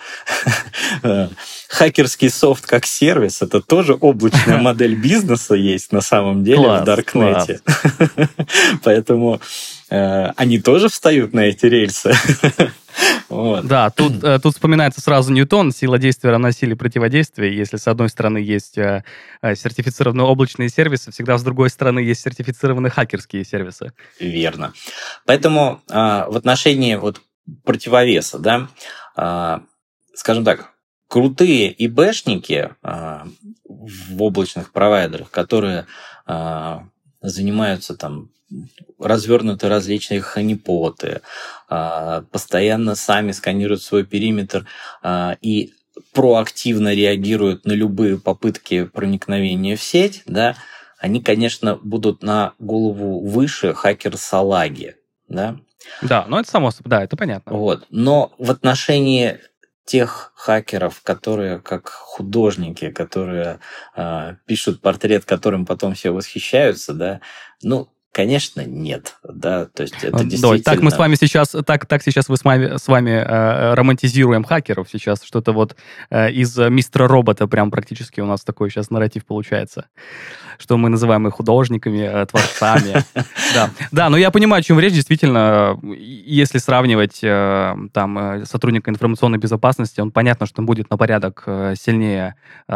[1.03, 1.29] э,
[1.69, 3.43] хакерский софт как сервис.
[3.43, 7.61] Это тоже облачная модель бизнеса есть на самом деле класс, в Даркнете.
[8.85, 9.41] Поэтому
[9.91, 12.15] э, они тоже встают на эти рельсы.
[13.29, 13.67] Вот.
[13.67, 17.55] Да, тут, э, тут вспоминается сразу Ньютон, сила действия равна силе противодействия.
[17.55, 19.05] Если с одной стороны есть э,
[19.43, 23.93] э, сертифицированные облачные сервисы, всегда с другой стороны есть сертифицированные хакерские сервисы.
[24.21, 24.73] Верно.
[25.27, 25.83] Поэтому
[26.37, 27.23] в отношении вот
[27.65, 28.69] противовеса, да,
[30.13, 30.73] скажем так,
[31.09, 35.87] крутые ИБшники в облачных провайдерах, которые
[37.23, 38.29] занимаются там
[38.99, 41.21] развернуты различные ханипоты,
[41.69, 44.67] а, постоянно сами сканируют свой периметр
[45.03, 45.73] а, и
[46.13, 50.55] проактивно реагируют на любые попытки проникновения в сеть, да,
[50.99, 54.95] они, конечно, будут на голову выше хакер-салаги,
[55.29, 55.59] да.
[56.03, 57.53] Да, ну это само собой, да, это понятно.
[57.53, 57.87] Вот.
[57.91, 59.41] Но в отношении
[59.85, 63.61] тех хакеров, которые как художники, которые
[63.97, 67.21] э, пишут портрет, которым потом все восхищаются, да,
[67.63, 70.63] ну, Конечно, нет, да, то есть это действительно...
[70.63, 74.43] так мы с вами сейчас, так, так сейчас мы с вами, с вами э, романтизируем
[74.43, 75.77] хакеров сейчас, что-то вот
[76.09, 79.89] э, из мистера робота прям практически у нас такой сейчас нарратив получается,
[80.59, 83.05] что мы называем их художниками, э, творцами.
[83.55, 88.91] Да, да, но я понимаю, о чем речь, действительно, если сравнивать э, там э, сотрудника
[88.91, 91.45] информационной безопасности, он понятно, что он будет на порядок
[91.79, 92.35] сильнее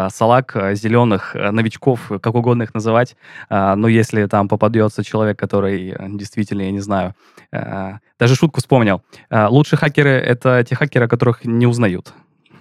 [0.09, 3.17] салак, зеленых, новичков, как угодно их называть,
[3.51, 7.15] но если там попадется человек, который действительно, я не знаю,
[7.53, 9.03] даже шутку вспомнил.
[9.31, 12.15] Лучшие хакеры— это те хакеры, которых не узнают.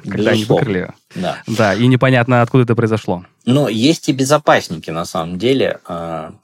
[0.08, 0.94] Когда они выкрыли.
[1.16, 1.42] Да.
[1.48, 3.26] да, и непонятно, откуда это произошло.
[3.46, 5.80] Но есть и безопасники, на самом деле,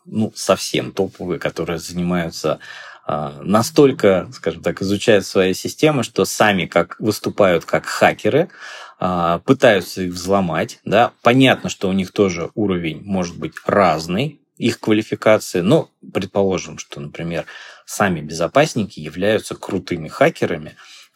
[0.06, 2.60] ну, совсем топовые, которые занимаются
[3.08, 8.50] настолько, скажем так, изучают свои системы, что сами как выступают как хакеры,
[8.98, 15.60] пытаются их взломать, да, понятно, что у них тоже уровень может быть разный, их квалификации.
[15.60, 17.46] Но предположим, что, например,
[17.86, 20.76] сами безопасники являются крутыми хакерами,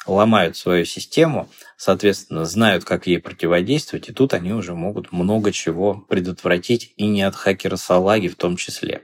[0.10, 6.06] ломают свою систему, соответственно, знают, как ей противодействовать, и тут они уже могут много чего
[6.10, 9.04] предотвратить, и не от хакера салаги в том числе.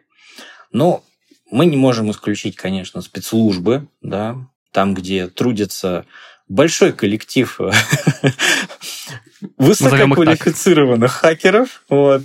[0.72, 1.04] Но
[1.50, 4.36] мы не можем исключить, конечно, спецслужбы, да,
[4.72, 6.06] там, где трудятся
[6.48, 7.60] большой коллектив
[9.58, 12.24] высококвалифицированных хакеров, вот,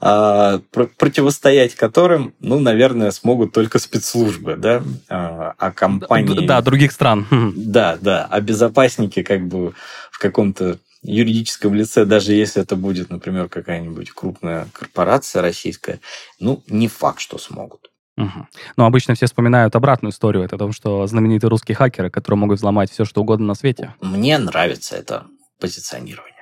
[0.00, 0.60] а,
[0.98, 6.46] противостоять которым, ну, наверное, смогут только спецслужбы, да, а, а компании...
[6.46, 7.26] Да, других стран.
[7.56, 9.74] Да, да, а безопасники как бы
[10.10, 16.00] в каком-то юридическом лице, даже если это будет, например, какая-нибудь крупная корпорация российская,
[16.40, 17.90] ну, не факт, что смогут.
[18.16, 18.46] Угу.
[18.76, 22.58] Но обычно все вспоминают обратную историю, это о том, что знаменитые русские хакеры, которые могут
[22.58, 23.94] взломать все, что угодно на свете.
[24.00, 25.26] Мне нравится это
[25.60, 26.33] позиционирование.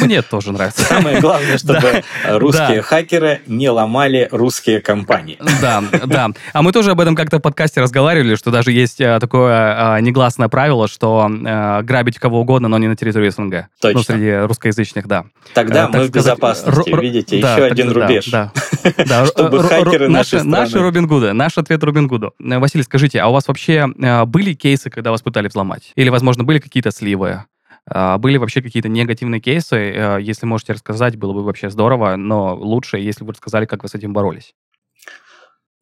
[0.00, 0.82] Мне тоже нравится.
[0.82, 5.38] Самое главное, чтобы русские хакеры не ломали русские компании.
[5.60, 6.30] Да, да.
[6.52, 10.00] А мы тоже об этом как-то в подкасте разговаривали, что даже есть э, такое э,
[10.00, 13.66] негласное правило, что э, грабить кого угодно, но не на территории СНГ.
[13.80, 13.98] Точно.
[13.98, 15.24] Ну, среди русскоязычных, да.
[15.54, 18.24] Тогда мы в безопасности, видите, еще один рубеж.
[19.28, 22.34] Чтобы хакеры наши Наши Робин Гуды, наш ответ Робин Гуду.
[22.38, 23.86] Василий, скажите, а у вас вообще
[24.26, 25.92] были кейсы, когда вас пытались взломать?
[25.94, 27.44] Или, возможно, были какие-то сливы?
[27.90, 29.76] А, были вообще какие-то негативные кейсы?
[29.76, 33.88] Э, если можете рассказать, было бы вообще здорово, но лучше, если бы рассказали, как вы
[33.88, 34.54] с этим боролись.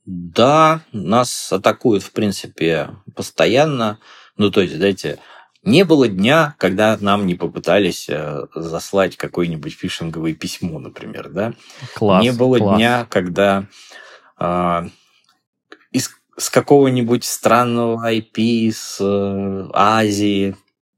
[0.05, 3.99] Да, нас атакуют, в принципе, постоянно.
[4.37, 5.19] Ну, то есть, знаете,
[5.65, 11.55] не было дня, когда нам не попытались э, заслать какое-нибудь фишинговое письмо, например, да?
[11.95, 12.77] Класс, не было класс.
[12.77, 13.67] дня, когда
[14.39, 14.89] э,
[15.91, 20.55] из, с какого-нибудь странного IP, с э, Азии,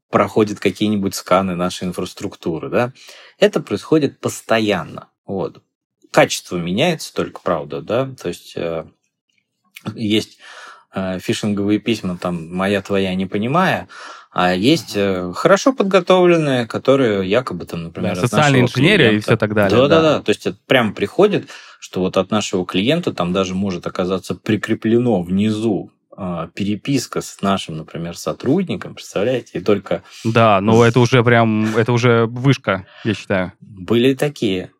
[0.09, 2.93] проходят какие-нибудь сканы нашей инфраструктуры, да,
[3.37, 5.09] это происходит постоянно.
[5.25, 5.61] Вот.
[6.11, 8.85] Качество меняется только, правда, да, то есть э,
[9.93, 10.39] есть
[10.93, 13.87] э, фишинговые письма, там, моя, твоя, не понимая,
[14.31, 19.15] а есть э, хорошо подготовленные, которые якобы там, например, да, социальная инженерия клиента.
[19.15, 19.77] и все так далее.
[19.77, 20.21] Да, да, да.
[20.21, 25.21] То есть это прямо приходит, что вот от нашего клиента там даже может оказаться прикреплено
[25.21, 25.91] внизу
[26.53, 30.03] переписка с нашим, например, сотрудником, представляете, и только...
[30.23, 33.53] Да, но это уже прям, это уже вышка, я считаю.
[33.61, 34.71] Были такие.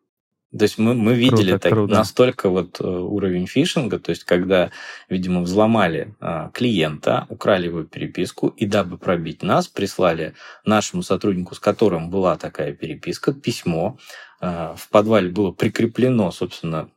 [0.56, 1.94] То есть мы, мы видели круто, так, круто.
[1.94, 4.72] настолько вот э, уровень фишинга, то есть когда,
[5.08, 11.60] видимо, взломали а, клиента, украли его переписку, и дабы пробить нас, прислали нашему сотруднику, с
[11.60, 13.96] которым была такая переписка, письмо.
[14.40, 16.90] А, в подвале было прикреплено, собственно,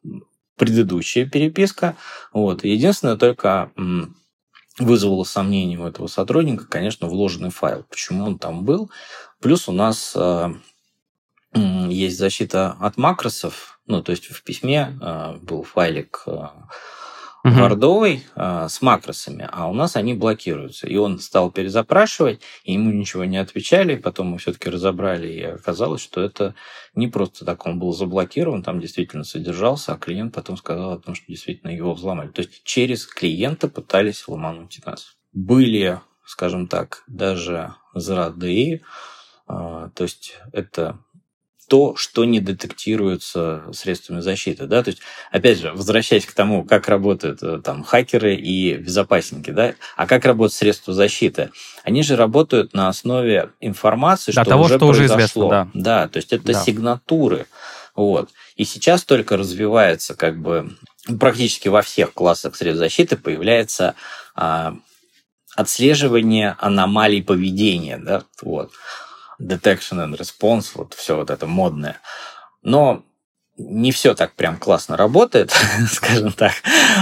[0.58, 1.96] предыдущая переписка.
[2.34, 2.64] Вот.
[2.64, 3.72] Единственное только
[4.80, 7.86] вызвало сомнение у этого сотрудника, конечно, вложенный файл.
[7.90, 8.90] Почему он там был?
[9.40, 10.54] Плюс у нас э,
[11.56, 13.80] есть защита от макросов.
[13.86, 16.48] Ну, то есть в письме э, был файлик э,
[17.44, 17.54] угу.
[17.54, 20.88] вардовый э, с макросами, а у нас они блокируются.
[20.88, 26.02] И он стал перезапрашивать, и ему ничего не отвечали, потом мы все-таки разобрали, и оказалось,
[26.02, 26.56] что это
[26.96, 31.16] не просто так он был заблокирован, там действительно содержался, а клиент потом сказал о том,
[31.16, 32.30] что действительно его взломали.
[32.30, 35.16] То есть через клиента пытались ломануть нас.
[35.34, 38.82] Были, скажем так, даже зрадые,
[39.48, 41.00] то есть это
[41.74, 44.68] то, что не детектируется средствами защиты.
[44.68, 44.84] Да?
[44.84, 49.74] То есть, опять же, возвращаясь к тому, как работают э, там, хакеры и безопасники, да?
[49.98, 51.50] а как работают средства защиты.
[51.84, 55.00] Они же работают на основе информации, да, что того, уже что произошло.
[55.02, 55.50] уже известно.
[55.50, 55.70] Да.
[55.74, 56.64] да, то есть это да.
[56.64, 57.48] сигнатуры.
[57.96, 58.30] Вот.
[58.56, 60.78] И сейчас только развивается как бы
[61.20, 63.96] практически во всех классах средств защиты появляется
[64.36, 64.76] а,
[65.56, 67.98] отслеживание аномалий поведения.
[67.98, 68.26] Да?
[68.44, 68.72] Вот
[69.40, 71.98] detection and response, вот все вот это модное.
[72.62, 73.04] Но
[73.58, 75.54] не все так прям классно работает,
[75.92, 76.54] скажем так,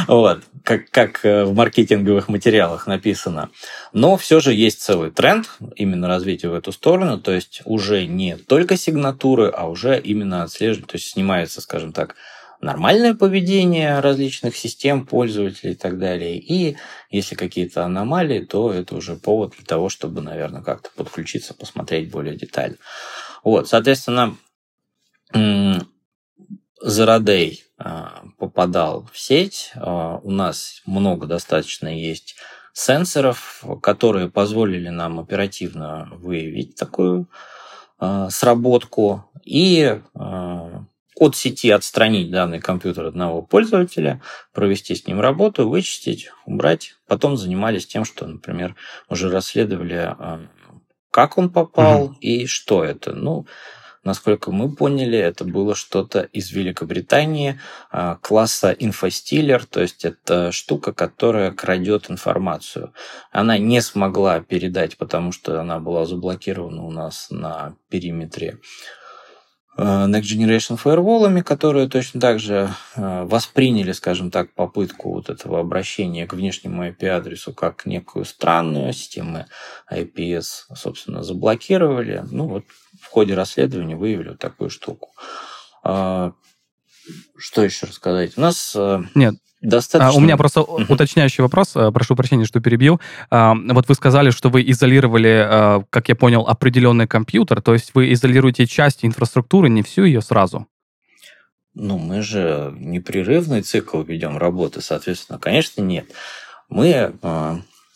[0.07, 3.49] вот, как, как э, в маркетинговых материалах написано.
[3.93, 8.35] Но все же есть целый тренд именно развития в эту сторону, то есть уже не
[8.35, 12.15] только сигнатуры, а уже именно отслеживание, то есть снимается, скажем так,
[12.61, 16.37] нормальное поведение различных систем пользователей и так далее.
[16.37, 16.77] И
[17.09, 22.35] если какие-то аномалии, то это уже повод для того, чтобы, наверное, как-то подключиться, посмотреть более
[22.35, 22.77] детально.
[23.43, 24.37] Вот, соответственно,
[26.81, 29.71] Зарадей а, попадал в сеть.
[29.75, 32.35] А, у нас много достаточно есть
[32.73, 37.27] сенсоров, которые позволили нам оперативно выявить такую
[37.99, 39.99] а, сработку и
[41.21, 46.95] от сети отстранить данный компьютер одного пользователя, провести с ним работу, вычистить, убрать.
[47.07, 48.75] Потом занимались тем, что, например,
[49.07, 50.41] уже расследовали, а,
[51.11, 52.17] как он попал угу.
[52.21, 53.13] и что это.
[53.13, 53.45] Ну,
[54.03, 57.59] Насколько мы поняли, это было что-то из Великобритании
[57.91, 62.95] а, класса инфостилер, то есть это штука, которая крадет информацию.
[63.31, 68.57] Она не смогла передать, потому что она была заблокирована у нас на периметре
[69.77, 76.27] Next Generation Firewall, которые точно так же э, восприняли, скажем так, попытку вот этого обращения
[76.27, 79.45] к внешнему IP-адресу как некую странную систему
[79.91, 82.23] IPS, собственно, заблокировали.
[82.29, 82.65] Ну вот
[83.01, 85.13] в ходе расследования выявили такую штуку.
[85.83, 86.33] А,
[87.37, 88.37] что еще рассказать?
[88.37, 88.75] У нас...
[88.75, 90.09] Э, Нет, Достаточно.
[90.09, 90.85] А, у меня просто uh-huh.
[90.89, 92.99] уточняющий вопрос, э, прошу прощения, что перебью.
[93.29, 97.91] А, вот вы сказали, что вы изолировали, а, как я понял, определенный компьютер, то есть
[97.93, 100.67] вы изолируете часть инфраструктуры, не всю ее сразу?
[101.75, 106.07] Ну, мы же непрерывный цикл ведем работы, соответственно, конечно, нет.
[106.67, 107.13] Мы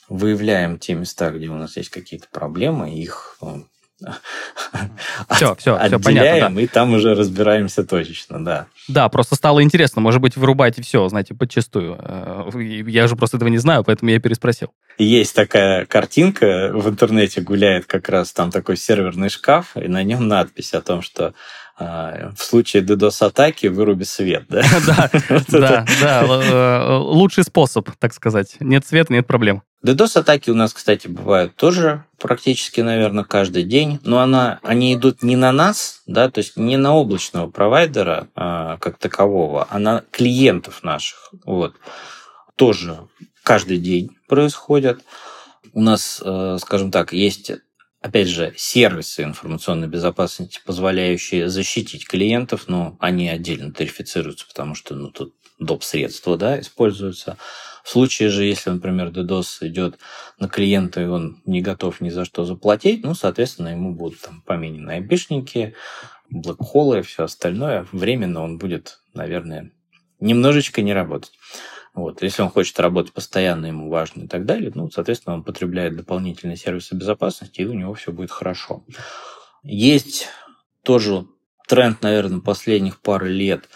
[0.08, 3.38] выявляем те места, где у нас есть какие-то проблемы, их
[5.32, 6.56] все, все, все понятно.
[6.56, 6.62] Да.
[6.62, 8.68] И там уже разбираемся точечно, да.
[8.88, 10.02] Да, просто стало интересно.
[10.02, 11.98] Может быть, вырубаете все, знаете, подчастую.
[12.00, 12.50] Э,
[12.88, 14.72] я же просто этого не знаю, поэтому я переспросил.
[14.98, 20.28] Есть такая картинка в интернете гуляет как раз там такой серверный шкаф, и на нем
[20.28, 21.34] надпись о том, что
[21.78, 24.62] а, в случае DDoS-атаки выруби свет, да?
[24.86, 25.10] Да,
[25.50, 26.26] да, да.
[26.26, 28.56] Э, лучший способ, так сказать.
[28.62, 29.62] Нет света, нет проблем.
[29.86, 35.36] DDoS-атаки у нас, кстати, бывают тоже практически, наверное, каждый день, но она, они идут не
[35.36, 40.84] на нас, да, то есть не на облачного провайдера а, как такового, а на клиентов
[40.84, 41.32] наших.
[41.46, 41.76] Вот.
[42.56, 43.08] Тоже
[43.44, 45.02] каждый день происходят.
[45.74, 47.52] У нас, э, скажем так, есть
[48.02, 55.10] опять же, сервисы информационной безопасности, позволяющие защитить клиентов, но они отдельно тарифицируются, потому что ну,
[55.10, 55.84] тут доп.
[55.84, 57.38] средства да, используются.
[57.86, 60.00] В случае же, если, например, DDoS идет
[60.40, 64.42] на клиента, и он не готов ни за что заплатить, ну, соответственно, ему будут там
[64.42, 65.76] поменены айбишники,
[66.32, 67.86] блэкхоллы и все остальное.
[67.92, 69.72] Временно он будет, наверное,
[70.20, 71.34] немножечко не работать.
[71.94, 72.24] Вот.
[72.24, 76.58] Если он хочет работать постоянно, ему важно и так далее, ну, соответственно, он потребляет дополнительные
[76.58, 78.84] сервисы безопасности, и у него все будет хорошо.
[79.62, 80.30] Есть
[80.82, 81.28] тоже
[81.68, 83.70] тренд, наверное, последних пары лет.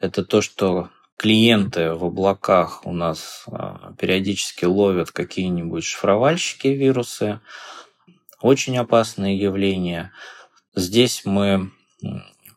[0.00, 7.40] Это то, что клиенты в облаках у нас а, периодически ловят какие-нибудь шифровальщики вирусы.
[8.40, 10.12] Очень опасное явление.
[10.74, 11.70] Здесь мы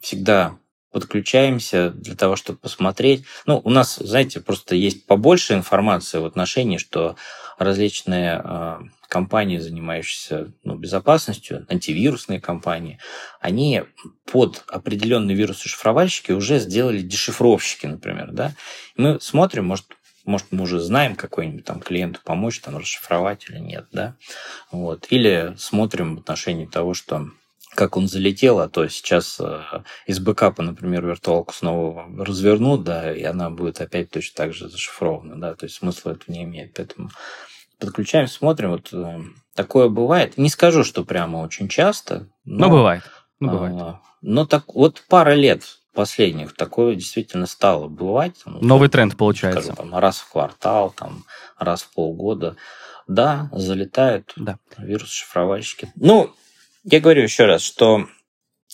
[0.02, 0.58] всегда
[0.92, 3.24] подключаемся для того, чтобы посмотреть.
[3.46, 7.16] Ну, у нас, знаете, просто есть побольше информации в отношении, что
[7.58, 13.00] различные э, компании, занимающиеся ну, безопасностью, антивирусные компании,
[13.40, 13.84] они
[14.32, 18.54] под определенные вирусы шифровальщики уже сделали дешифровщики, например, да.
[18.96, 19.86] Мы смотрим, может,
[20.26, 24.16] может, мы уже знаем какой-нибудь там клиенту помочь там расшифровать или нет, да.
[24.72, 25.08] Вот.
[25.10, 27.30] Или смотрим в отношении того, что
[27.78, 29.62] как он залетел, а то сейчас э,
[30.08, 35.40] из бэкапа, например, виртуалку снова развернут, да, и она будет опять точно так же зашифрована,
[35.40, 36.74] да, то есть смысла это не имеет.
[36.74, 37.12] Поэтому
[37.78, 39.22] подключаем, смотрим, вот э,
[39.54, 40.40] такое бывает.
[40.40, 42.28] Не скажу, что прямо очень часто.
[42.46, 43.04] Но, но бывает.
[43.40, 43.76] Ну, бывает.
[43.80, 45.62] А, но так вот пара лет
[45.94, 48.42] последних такое действительно стало бывать.
[48.48, 49.62] Ну, Новый тренд получается.
[49.62, 51.26] Скажу, там, раз в квартал, там,
[51.60, 52.56] раз в полгода.
[53.08, 54.58] Да, залетают да.
[54.80, 55.92] вирус-шифровальщики.
[55.96, 56.34] Ну,
[56.90, 58.08] я говорю еще раз, что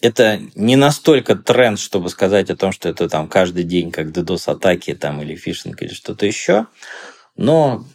[0.01, 4.93] это не настолько тренд, чтобы сказать о том, что это там каждый день как DDoS-атаки
[4.93, 6.67] там, или фишинг или что-то еще,
[7.35, 7.85] но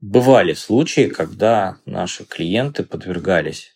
[0.00, 3.72] бывали случаи, когда наши клиенты подвергались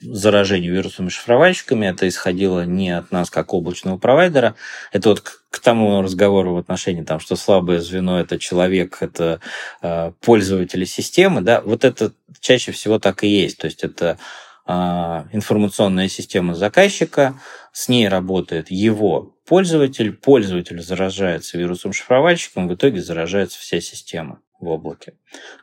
[0.00, 1.86] заражению вирусными шифровальщиками.
[1.86, 4.54] Это исходило не от нас, как облачного провайдера.
[4.92, 9.40] Это вот к, к тому разговору в отношении, там, что слабое звено– это человек, это
[9.80, 11.40] э, пользователи системы.
[11.40, 11.62] Да?
[11.62, 13.56] Вот это чаще всего так и есть.
[13.56, 14.18] То есть это
[14.66, 17.40] информационная система заказчика,
[17.72, 25.14] с ней работает его пользователь, пользователь заражается вирусом-шифровальщиком, в итоге заражается вся система в облаке.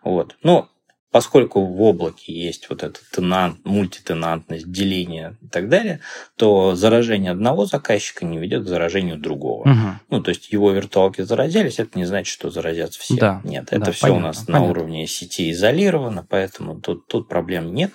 [0.03, 0.37] Вот.
[0.43, 0.69] Но
[1.13, 5.99] поскольку в облаке есть вот эта тенант, мультитенантность, деление и так далее,
[6.37, 9.61] то заражение одного заказчика не ведет к заражению другого.
[9.69, 9.89] Угу.
[10.09, 13.15] Ну, то есть его виртуалки заразились, это не значит, что заразятся все.
[13.15, 14.59] Да, Нет, это да, все понятно, у нас понятно.
[14.59, 17.91] на уровне сети изолировано, поэтому тут, тут проблем нет.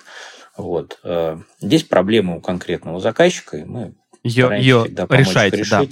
[0.59, 0.99] Вот.
[1.05, 3.95] Э, здесь проблема у конкретного заказчика, и мы
[4.25, 5.85] ее, ее решаете, да.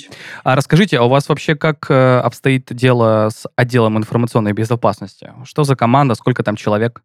[0.43, 5.33] А расскажите, а у вас вообще как э, обстоит дело с отделом информационной безопасности?
[5.45, 7.03] Что за команда, сколько там человек?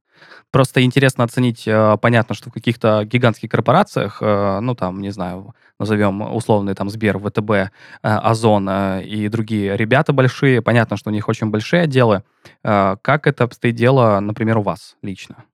[0.50, 6.22] Просто интересно оценить, э, понятно, что в каких-то гигантских корпорациях, ну там, не знаю, назовем
[6.34, 7.72] условные там Сбер, ВТБ,
[8.02, 8.70] Озон
[9.02, 12.24] и другие ребята большие, понятно, что у них очень большие отделы.
[12.64, 15.46] Как это обстоит дело, например, у вас лично?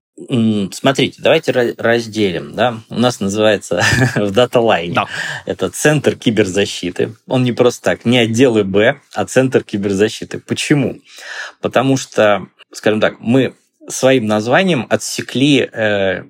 [0.72, 2.54] Смотрите, давайте разделим.
[2.54, 2.80] Да?
[2.88, 3.82] У нас называется
[4.16, 4.94] в DataLine.
[4.94, 5.06] Да.
[5.46, 7.14] Это Центр киберзащиты.
[7.26, 10.40] Он не просто так, не отдел ИБ, а Центр киберзащиты.
[10.40, 10.98] Почему?
[11.60, 13.54] Потому что, скажем так, мы
[13.88, 16.24] своим названием отсекли э,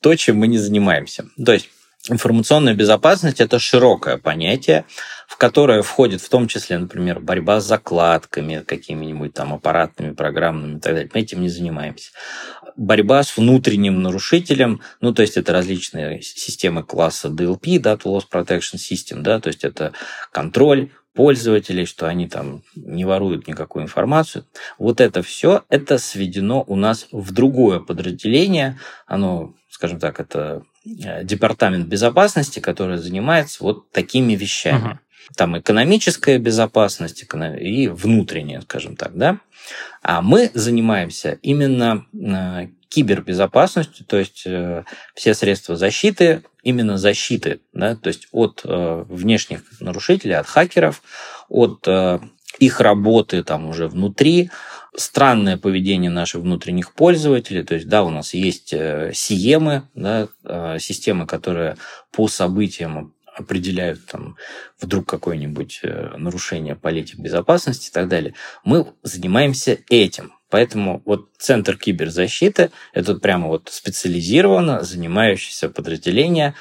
[0.00, 1.26] то, чем мы не занимаемся.
[1.44, 1.68] То есть
[2.08, 4.84] информационная безопасность– это широкое понятие,
[5.28, 10.80] в которое входит в том числе, например, борьба с закладками какими-нибудь там аппаратными, программными и
[10.80, 11.10] так далее.
[11.14, 12.10] Мы этим не занимаемся.
[12.76, 18.76] Борьба с внутренним нарушителем, ну, то есть это различные системы класса DLP, Data Loss Protection
[18.76, 19.92] System, да, то есть это
[20.32, 24.46] контроль пользователей, что они там не воруют никакую информацию.
[24.78, 28.78] Вот это все, это сведено у нас в другое подразделение.
[29.06, 34.92] Оно, скажем так, это э, департамент безопасности, который занимается вот такими вещами.
[34.92, 34.98] Uh-huh.
[35.36, 37.24] Там экономическая безопасность
[37.60, 39.38] и внутренняя, скажем так, да.
[40.02, 47.96] А мы занимаемся именно э, кибербезопасностью, то есть э, все средства защиты, именно защиты, да,
[47.96, 51.02] то есть от э, внешних нарушителей, от хакеров,
[51.48, 52.20] от э,
[52.58, 54.50] их работы там уже внутри,
[54.94, 57.62] странное поведение наших внутренних пользователей.
[57.62, 60.28] То есть, да, у нас есть сиемы, да,
[60.78, 61.78] системы, которые
[62.10, 64.36] по событиям определяют там
[64.80, 65.80] вдруг какое-нибудь
[66.16, 68.34] нарушение политик безопасности и так далее.
[68.64, 70.32] Мы занимаемся этим.
[70.50, 76.54] Поэтому вот Центр киберзащиты– это прямо вот специализированно занимающееся подразделение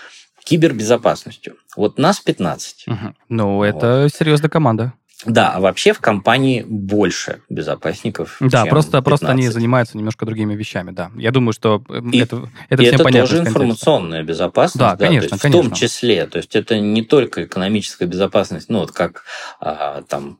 [0.44, 1.58] кибербезопасностью.
[1.76, 2.88] Вот нас 15.
[2.88, 2.98] Угу.
[3.30, 4.14] Ну, это вот.
[4.14, 4.94] серьезная команда.
[5.26, 8.38] Да, а вообще в компании больше безопасников.
[8.40, 9.04] Да, просто, 15.
[9.06, 11.12] просто они занимаются немножко другими вещами, да.
[11.16, 13.30] Я думаю, что и, это, это и всем это понятно.
[13.30, 14.80] тоже информационная безопасность.
[14.80, 15.62] Да, да конечно, есть, конечно.
[15.62, 16.26] В том числе.
[16.26, 19.24] То есть это не только экономическая безопасность, ну вот как
[19.60, 20.40] а, там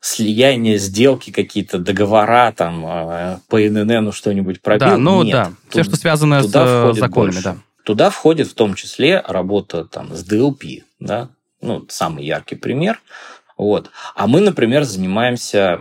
[0.00, 4.88] слияние, сделки какие-то, договора там а, по ИНН что-нибудь пробил.
[4.88, 7.42] Да, ну Нет, да, тут, все, что связано с э, законами, больше.
[7.42, 7.56] да.
[7.84, 11.28] Туда входит в том числе работа там с DLP, да,
[11.60, 13.00] ну, самый яркий пример.
[13.56, 13.90] Вот.
[14.14, 15.80] А мы, например, занимаемся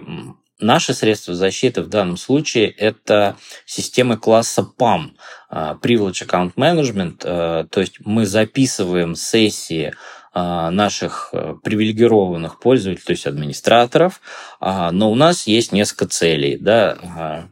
[0.59, 5.11] Наши средства защиты в данном случае это системы класса PAM,
[5.49, 9.93] а, Privilege Account Management, э, то есть мы записываем сессии
[10.33, 14.21] а, наших э, привилегированных пользователей, то есть администраторов,
[14.61, 16.57] а, но у нас есть несколько целей.
[16.57, 16.97] Да?
[17.03, 17.45] А,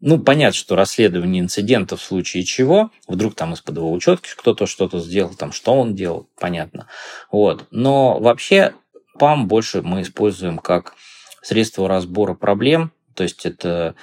[0.00, 5.00] ну, понятно, что расследование инцидента в случае чего, вдруг там из-под его учетки кто-то что-то
[5.00, 6.88] сделал, там что он делал, понятно.
[7.30, 7.66] Вот.
[7.70, 8.74] Но вообще
[9.18, 10.94] PAM больше мы используем как
[11.42, 13.94] средство разбора проблем, то есть это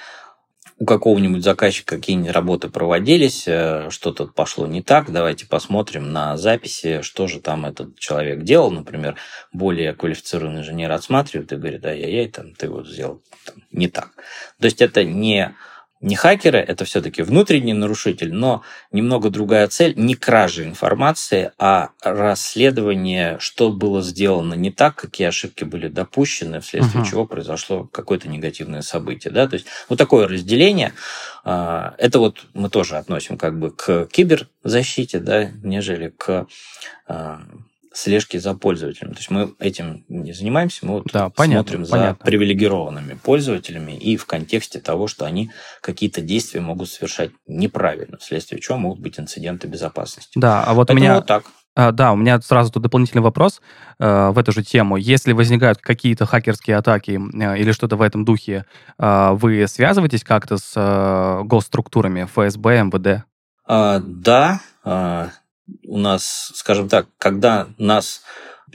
[0.79, 7.01] у какого-нибудь заказчика какие-нибудь работы проводились, э, что-то пошло не так, давайте посмотрим на записи,
[7.01, 9.15] что же там этот человек делал, например,
[9.51, 14.11] более квалифицированный инженер отсматривает и говорит, ай-яй-яй, там, ты вот сделал там, не так.
[14.59, 15.55] То есть это не
[16.03, 23.37] не хакеры, это все-таки внутренний нарушитель, но немного другая цель, не кража информации, а расследование,
[23.39, 27.09] что было сделано не так, какие ошибки были допущены, вследствие uh-huh.
[27.09, 29.31] чего произошло какое-то негативное событие.
[29.31, 29.47] Да?
[29.47, 30.93] То есть вот такое разделение,
[31.45, 36.47] а, это вот мы тоже относим как бы к киберзащите, да, нежели к
[37.07, 37.41] а,
[37.93, 39.11] слежки за пользователем.
[39.13, 42.17] То есть мы этим не занимаемся, мы вот да, понятно, смотрим понятно.
[42.19, 48.59] за привилегированными пользователями и в контексте того, что они какие-то действия могут совершать неправильно, вследствие
[48.59, 50.37] чего могут быть инциденты безопасности.
[50.39, 51.15] Да, а вот Поэтому у меня...
[51.15, 51.43] вот так.
[51.75, 53.59] А, да, у меня сразу тут дополнительный вопрос
[53.97, 54.95] э, в эту же тему.
[54.95, 58.65] Если возникают какие-то хакерские атаки э, или что-то в этом духе,
[58.99, 63.25] э, вы связываетесь как-то с э, госструктурами ФСБ, МВД?
[63.65, 65.29] А, да, а,
[65.85, 68.21] у нас, скажем так, когда нас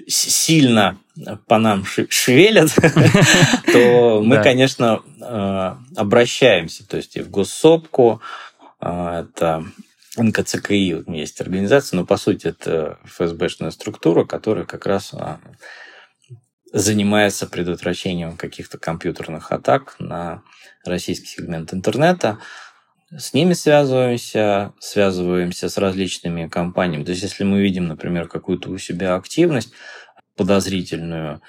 [0.07, 0.99] сильно
[1.47, 2.71] по нам шевелят,
[3.73, 8.23] то мы, конечно, э, обращаемся, то есть и в госсопку,
[8.81, 9.65] э, это
[10.17, 15.37] НКЦКИ есть организация, но по сути это ФСБшная структура, которая как раз э,
[16.73, 20.43] занимается предотвращением каких-то компьютерных атак на
[20.85, 22.39] российский сегмент интернета.
[23.17, 27.05] С ними связываемся, связываемся с различными компаниями.
[27.05, 29.73] То есть, если мы видим, например, какую-то у себя активность
[30.37, 31.41] подозрительную,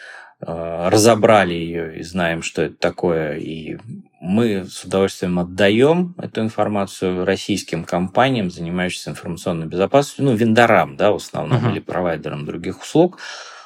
[0.42, 3.78] э, разобрали ее и знаем, что это такое, и
[4.22, 11.16] мы с удовольствием отдаем эту информацию российским компаниям, занимающимся информационной безопасностью, ну, вендорам, да, в
[11.16, 11.72] основном, uh-huh.
[11.72, 13.20] или провайдерам других услуг.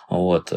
[0.10, 0.52] Вот.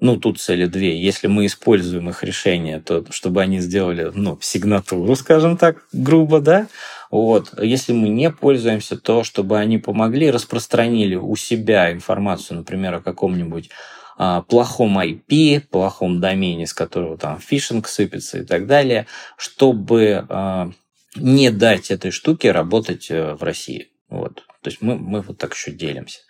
[0.00, 1.00] Ну, тут цели две.
[1.00, 6.68] Если мы используем их решение, то чтобы они сделали, ну, сигнатуру, скажем так, грубо, да,
[7.10, 7.52] вот.
[7.60, 13.68] Если мы не пользуемся, то чтобы они помогли, распространили у себя информацию, например, о каком-нибудь
[14.16, 20.70] а, плохом IP, плохом домене, с которого там фишинг сыпется и так далее, чтобы а,
[21.16, 23.88] не дать этой штуке работать э, в России.
[24.08, 24.44] Вот.
[24.62, 26.20] То есть мы, мы вот так еще делимся.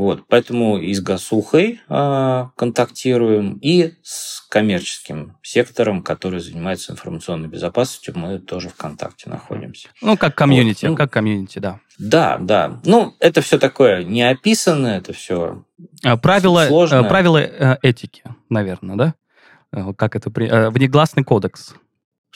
[0.00, 8.16] Вот, поэтому и с Гасухой э, контактируем, и с коммерческим сектором, который занимается информационной безопасностью,
[8.16, 9.90] мы тоже в контакте находимся.
[10.00, 11.80] Ну, как комьюнити, вот, ну, как комьюнити, да.
[11.98, 12.80] Да, да.
[12.86, 15.64] Ну, это все такое не описанное, это все
[16.02, 17.02] а, правила, сложное.
[17.02, 19.14] Правила э, этики, наверное, да?
[19.70, 20.30] Э, как это?
[20.40, 21.74] Э, внегласный кодекс.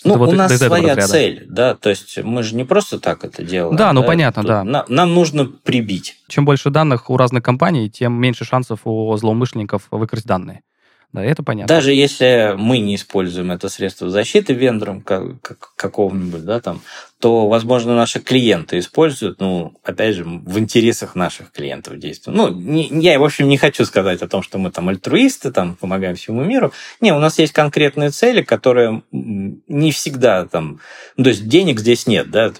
[0.03, 3.45] Ну, вот у нас своя цель, да, то есть мы же не просто так это
[3.45, 3.77] делаем.
[3.77, 4.07] Да, ну да?
[4.07, 4.65] понятно, Тут да.
[4.65, 6.17] На, нам нужно прибить.
[6.29, 10.63] Чем больше данных у разных компаний, тем меньше шансов у злоумышленников выкрасть данные.
[11.13, 11.73] Да, это понятно.
[11.73, 16.81] Даже если мы не используем это средство защиты вендором как, как, какого-нибудь, да, там,
[17.25, 22.37] то, возможно, наши клиенты используют, ну, опять же, в интересах наших клиентов действуют.
[22.37, 25.75] Ну, не, я, в общем, не хочу сказать о том, что мы там альтруисты, там,
[25.75, 26.75] помогаем всему миру.
[27.01, 30.81] Не, у нас есть конкретные цели, которые не всегда там...
[31.17, 32.53] Ну, то есть денег здесь нет, да,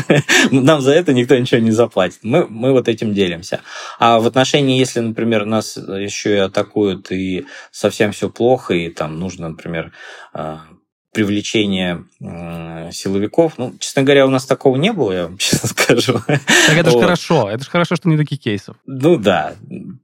[0.52, 2.20] нам за это никто ничего не заплатит.
[2.22, 3.58] Мы, мы вот этим делимся.
[3.98, 9.18] А в отношении, если, например, нас еще и атакуют, и совсем все плохо, и там
[9.18, 9.90] нужно, например,
[11.12, 12.04] а, привлечения
[12.92, 13.58] силовиков.
[13.58, 16.20] Ну, честно говоря, у нас такого не было, я вам честно скажу.
[16.26, 17.02] Так это же вот.
[17.02, 17.50] хорошо.
[17.50, 18.76] Это же хорошо, что не таких кейсов.
[18.86, 19.54] Ну да,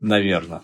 [0.00, 0.62] наверное.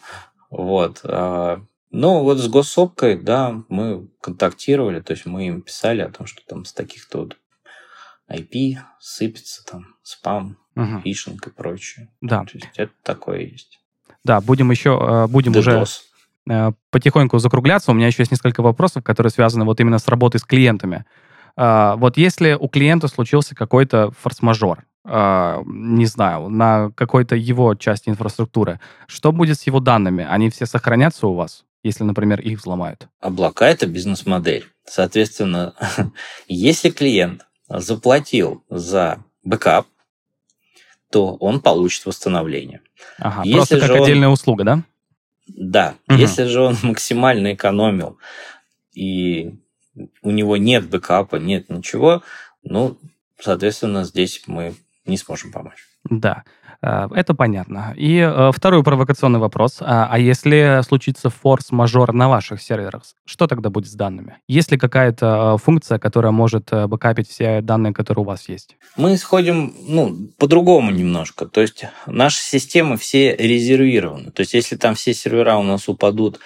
[0.51, 1.01] Вот.
[1.05, 6.27] А, ну, вот с госсопкой, да, мы контактировали, то есть мы им писали о том,
[6.27, 7.37] что там с таких-то вот
[8.31, 11.01] IP сыпется, там, спам, угу.
[11.03, 12.11] фишинг и прочее.
[12.21, 12.45] Да.
[12.45, 13.81] То есть это такое есть.
[14.25, 15.59] Да, будем еще, э, будем DDoS.
[15.59, 15.87] уже Э,
[16.91, 17.91] потихоньку закругляться.
[17.91, 21.05] У меня еще есть несколько вопросов, которые связаны вот именно с работой с клиентами.
[21.57, 28.09] А, вот если у клиента случился какой-то форс-мажор, а, не знаю, на какой-то его части
[28.09, 30.27] инфраструктуры, что будет с его данными?
[30.29, 33.09] Они все сохранятся у вас, если, например, их взломают?
[33.21, 34.67] Облака– это бизнес-модель.
[34.87, 35.75] Соответственно,
[36.49, 39.87] если клиент заплатил за бэкап,
[41.11, 42.81] то он получит восстановление.
[43.19, 44.03] Ага, если просто как он...
[44.03, 44.83] отдельная услуга, да?
[45.47, 46.19] Да, угу.
[46.19, 48.19] если же он максимально экономил
[48.93, 49.55] и
[50.23, 52.23] у него нет бэкапа, нет ничего,
[52.63, 52.99] ну,
[53.39, 54.75] соответственно, здесь мы
[55.07, 55.87] не сможем помочь.
[56.09, 56.45] Да,
[56.85, 57.95] это понятно.
[57.97, 59.79] И э, второй провокационный вопрос.
[59.81, 64.39] А, а если случится форс-мажор на ваших серверах, что тогда будет с данными?
[64.49, 68.77] Есть ли какая-то э, функция, которая может бэкапить все данные, которые у вас есть?
[68.97, 71.47] Мы исходим ну, по-другому немножко.
[71.47, 74.31] То есть наши системы все резервированы.
[74.31, 76.41] То есть если там все сервера у нас упадут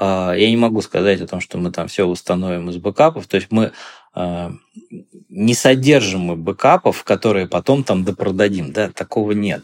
[0.00, 3.26] я не могу сказать о том, что мы там все установим из бэкапов.
[3.26, 3.72] То есть мы
[4.14, 8.72] не содержим мы бэкапов, которые потом там допродадим.
[8.72, 9.62] Да, такого нет.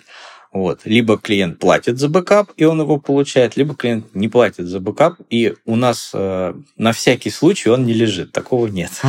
[0.50, 0.80] Вот.
[0.84, 5.16] Либо клиент платит за бэкап, и он его получает, либо клиент не платит за бэкап,
[5.28, 8.32] и у нас э, на всякий случай он не лежит.
[8.32, 8.90] Такого нет.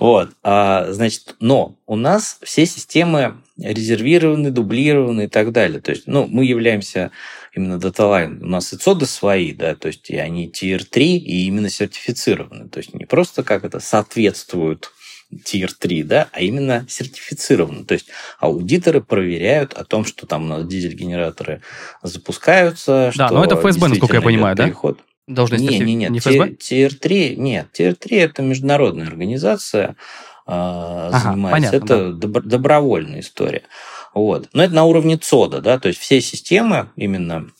[0.00, 0.30] Вот.
[0.42, 5.80] А, значит, но у нас все системы резервированы, дублированы и так далее.
[5.80, 7.10] То есть, ну, мы являемся
[7.54, 8.42] именно DataLine.
[8.42, 12.68] У нас и цоды свои, да, то есть и они Tier 3 и именно сертифицированы.
[12.68, 14.90] То есть не просто как это соответствуют
[15.32, 17.84] Tier 3, да, а именно сертифицированы.
[17.84, 21.62] То есть аудиторы проверяют о том, что там у нас дизель-генераторы
[22.02, 23.12] запускаются.
[23.16, 24.98] Да, но это ФСБ, насколько я понимаю, переход.
[24.98, 25.34] да?
[25.34, 26.50] Должность не, не, нет, не ФСБ?
[26.50, 29.96] Tier 3, нет, Tier 3 это международная организация,
[30.46, 31.70] ага, занимается.
[31.70, 32.40] Понятно, это да.
[32.40, 33.62] добровольная история.
[34.14, 34.48] Вот.
[34.52, 37.50] Но это на уровне ЦОДа, да, то есть все системы именно,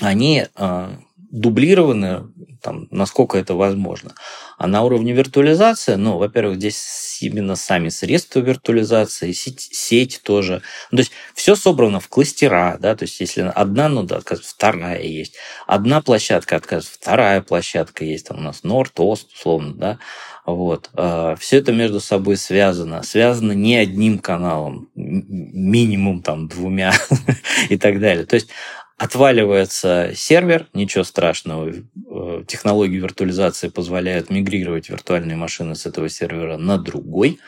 [0.00, 0.96] они э,
[1.34, 2.28] дублированы,
[2.62, 4.14] там, насколько это возможно.
[4.56, 10.62] А на уровне виртуализации, ну, во-первых, здесь именно сами средства виртуализации, сеть, сеть тоже.
[10.92, 15.02] Ну, то есть все собрано в кластера, да, то есть если одна, ну да, вторая
[15.02, 15.34] есть,
[15.66, 19.98] одна площадка, отказывается, вторая площадка есть, там у нас Норд, Ост, условно, да,
[20.46, 20.90] вот.
[20.94, 23.02] А, Все это между собой связано.
[23.02, 26.92] Связано не одним каналом, минимум там двумя
[27.70, 28.26] и так далее.
[28.26, 28.50] То есть
[28.96, 31.72] отваливается сервер, ничего страшного.
[32.10, 37.40] Э, технологии виртуализации позволяют мигрировать виртуальные машины с этого сервера на другой.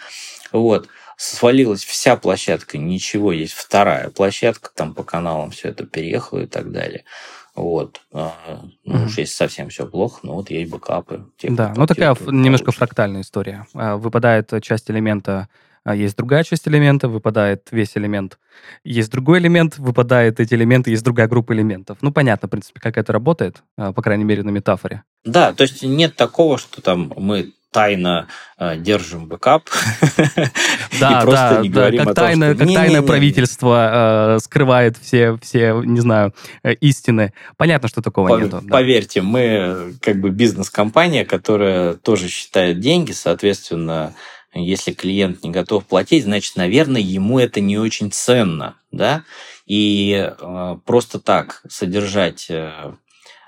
[0.52, 0.88] Вот.
[1.16, 6.70] Свалилась вся площадка, ничего, есть вторая площадка, там по каналам все это переехало и так
[6.72, 7.04] далее.
[7.54, 8.02] Вот.
[8.12, 8.34] А,
[8.84, 11.24] ну, уж если совсем все плохо, ну вот есть бэкапы.
[11.38, 13.66] Те, да, ну такая немножко фрактальная история.
[13.72, 15.48] А, выпадает часть элемента,
[15.86, 18.40] а, есть другая часть элемента, выпадает весь элемент,
[18.82, 21.98] есть другой элемент, выпадает эти элементы, есть другая группа элементов.
[22.00, 25.04] Ну, понятно, в принципе, как это работает, по крайней мере, на метафоре.
[25.24, 28.26] Да, то есть нет такого, что там мы тайно
[28.58, 29.68] э, держим бэкап
[30.98, 32.58] да, и просто да, не да, говорим как о том, тайно, что...
[32.58, 36.32] Как не, тайное не, правительство э, скрывает все, все, не знаю,
[36.62, 37.34] э, истины.
[37.58, 38.62] Понятно, что такого По, нету.
[38.68, 44.14] Поверьте, мы как бы бизнес-компания, которая тоже считает деньги, соответственно,
[44.64, 49.24] Если клиент не готов платить, значит, наверное, ему это не очень ценно, да?
[49.66, 52.94] И э, просто так содержать э,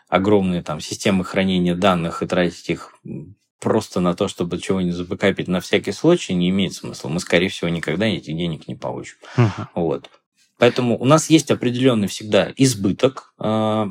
[0.08, 2.94] огромные там системы хранения данных и тратить их
[3.60, 7.08] просто на то, чтобы чего-нибудь забэкапить на всякий случай, не имеет смысла.
[7.08, 9.16] Мы, скорее всего, никогда этих денег не получим.
[9.36, 9.66] Uh-huh.
[9.74, 10.10] Вот.
[10.58, 13.86] Поэтому у нас есть определенный всегда избыток э,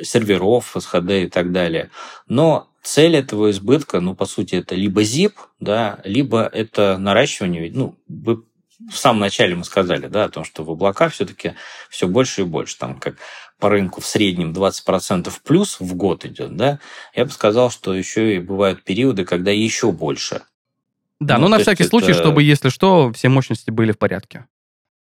[0.00, 1.90] серверов, SHD и так далее.
[2.28, 7.70] Но цель этого избытка, ну, по сути, это либо zip, да, либо это наращивание.
[7.72, 8.44] Ну, вы
[8.90, 11.54] в самом начале мы сказали, да, о том, что в облаках все-таки
[11.88, 12.78] все больше и больше.
[12.78, 13.16] Там как
[13.58, 16.80] по рынку в среднем 20% плюс в год идет, да,
[17.14, 20.42] я бы сказал, что еще и бывают периоды, когда еще больше.
[21.20, 22.20] Да, ну, ну на всякий случай, это...
[22.20, 24.46] чтобы, если что, все мощности были в порядке.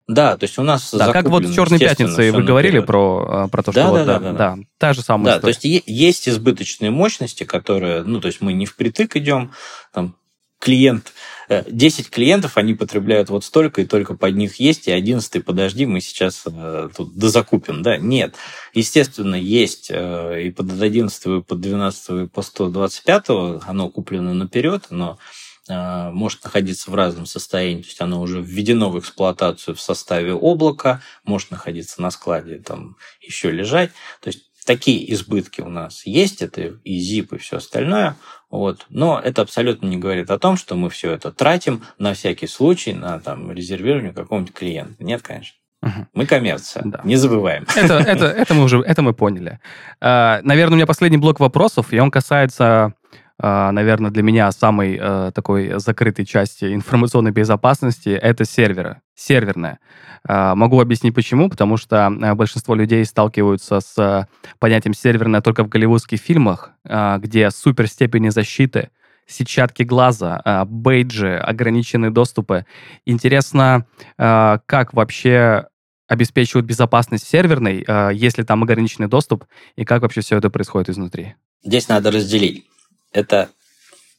[0.10, 3.47] Да, то есть у нас Да, как вот в «Черной пятнице» вы говорили про, а,
[3.47, 5.53] про то, что да, вот, да, да, да, да, та же самая Да, история.
[5.53, 9.51] то есть есть избыточные мощности, которые, ну, то есть мы не впритык идем,
[9.93, 10.16] там,
[10.57, 11.14] клиент,
[11.47, 15.86] 10 э, клиентов, они потребляют вот столько, и только под них есть, и 11 подожди,
[15.86, 17.97] мы сейчас э, тут дозакупим, да?
[17.97, 18.34] Нет.
[18.74, 23.26] Естественно, есть э, и под 11, и под 12, и по 125,
[23.68, 25.39] оно куплено наперед, но Э,
[25.70, 31.01] может находиться в разном состоянии, то есть оно уже введено в эксплуатацию в составе облака,
[31.24, 33.91] может находиться на складе, там еще лежать.
[34.22, 38.15] То есть такие избытки у нас есть, это и ZIP, и все остальное.
[38.49, 38.86] Вот.
[38.89, 42.93] Но это абсолютно не говорит о том, что мы все это тратим на всякий случай,
[42.93, 45.03] на там, резервирование какого-нибудь клиента.
[45.03, 45.55] Нет, конечно.
[45.82, 46.07] Угу.
[46.13, 46.99] Мы коммерция, да.
[47.03, 47.65] не забываем.
[47.76, 49.59] Это, это, это мы уже это мы поняли.
[50.01, 52.93] Uh, наверное, у меня последний блок вопросов, и он касается а,
[53.42, 59.80] наверное, для меня самой э, такой закрытой части информационной безопасности это серверы, серверная.
[60.28, 64.26] А, могу объяснить почему, потому что э, большинство людей сталкиваются с э,
[64.60, 68.90] понятием серверная только в голливудских фильмах, а, где супер степени защиты,
[69.26, 72.66] сетчатки глаза, бейджи, ограниченные доступы.
[73.06, 73.86] Интересно,
[74.18, 75.68] как вообще
[76.08, 81.36] обеспечивают безопасность серверной, если там ограниченный доступ, и как вообще все это происходит изнутри?
[81.64, 82.66] Здесь надо разделить
[83.12, 83.49] это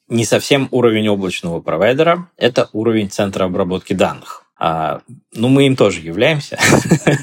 [0.09, 4.45] не совсем уровень облачного провайдера, это уровень центра обработки данных.
[4.59, 5.01] А,
[5.32, 6.59] ну, мы им тоже являемся.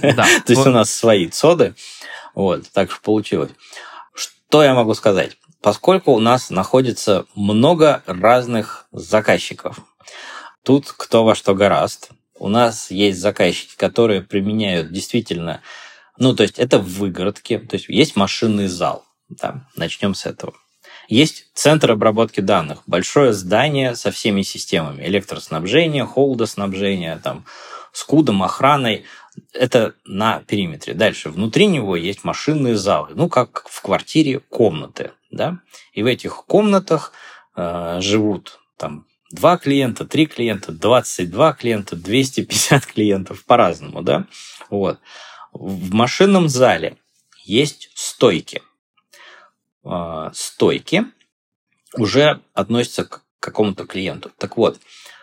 [0.01, 0.25] Да.
[0.45, 1.75] То есть у нас свои цоды.
[2.33, 3.51] Вот, так что получилось.
[4.13, 5.37] Что я могу сказать?
[5.61, 9.79] Поскольку у нас находится много разных заказчиков,
[10.63, 12.09] тут кто во что гораст.
[12.39, 15.61] У нас есть заказчики, которые применяют действительно,
[16.17, 19.03] ну, то есть это выгородки, то есть есть машинный зал.
[19.29, 20.53] Да, начнем с этого.
[21.07, 27.45] Есть центр обработки данных, большое здание со всеми системами, электроснабжения, холодоснабжения, там,
[27.93, 29.05] с кудом, охраной.
[29.53, 30.93] Это на периметре.
[30.93, 35.59] Дальше, внутри него есть машинные залы, ну, как в квартире комнаты, да,
[35.93, 37.13] и в этих комнатах
[37.55, 44.25] э, живут там два клиента, три клиента, 22 клиента, 250 клиентов по-разному, да,
[44.69, 44.99] вот.
[45.53, 46.97] В машинном зале
[47.45, 48.61] есть стойки.
[49.89, 51.05] А, стойки
[51.95, 54.31] уже относятся к какому-то клиенту.
[54.37, 54.79] Так вот,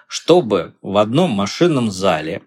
[0.09, 2.43] чтобы в одном машинном зале,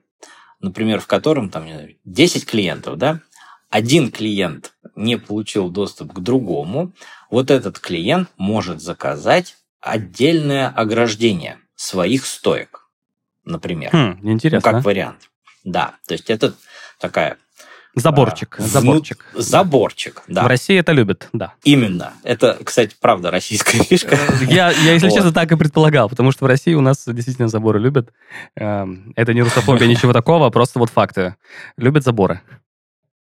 [0.59, 1.67] например, в котором там
[2.05, 3.21] 10 клиентов, да,
[3.69, 6.93] один клиент не получил доступ к другому,
[7.29, 12.89] вот этот клиент может заказать отдельное ограждение своих стоек,
[13.45, 13.91] например.
[13.91, 14.71] Хм, интересно.
[14.71, 15.29] Ну, как вариант.
[15.63, 16.55] Да, то есть это
[16.99, 17.37] такая
[17.99, 18.55] Заборчик.
[18.59, 19.25] А, заборчик.
[19.33, 20.43] Ну, заборчик, да.
[20.43, 21.53] В России это любят, да.
[21.63, 22.13] Именно.
[22.23, 24.17] Это, кстати, правда российская фишка.
[24.41, 25.15] Я, я если вот.
[25.15, 28.09] честно, так и предполагал, потому что в России у нас действительно заборы любят.
[28.55, 31.35] Эм, это не русофобия, ничего такого, просто вот факты.
[31.77, 32.41] Любят заборы.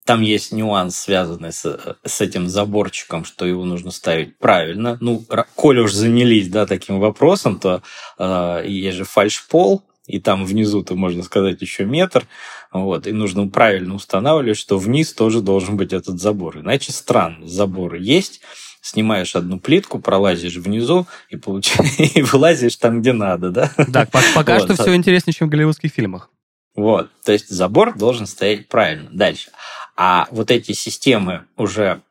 [0.05, 4.97] Там есть нюанс, связанный с, с этим заборчиком, что его нужно ставить правильно.
[5.01, 5.23] Ну,
[5.55, 7.83] коли уж занялись да, таким вопросом, то
[8.19, 12.27] э, есть же фальшпол, и там внизу-то, можно сказать, еще метр,
[12.73, 16.59] вот, и нужно правильно устанавливать, что вниз тоже должен быть этот забор.
[16.59, 18.41] Иначе странно, забор есть,
[18.81, 21.73] снимаешь одну плитку, пролазишь внизу и, получ...
[21.99, 23.71] и вылазишь там, где надо, да?
[23.87, 24.65] Да, пока вот.
[24.65, 26.31] что все интереснее, чем в голливудских фильмах.
[26.75, 29.11] Вот, то есть забор должен стоять правильно.
[29.13, 29.51] Дальше.
[29.97, 32.03] А вот эти системы уже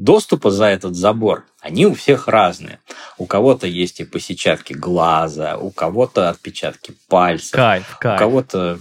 [0.00, 2.78] доступа за этот забор, они у всех разные.
[3.18, 8.16] У кого-то есть и по сетчатке глаза, у кого-то отпечатки пальцев, кайф, кайф.
[8.16, 8.78] у кого-то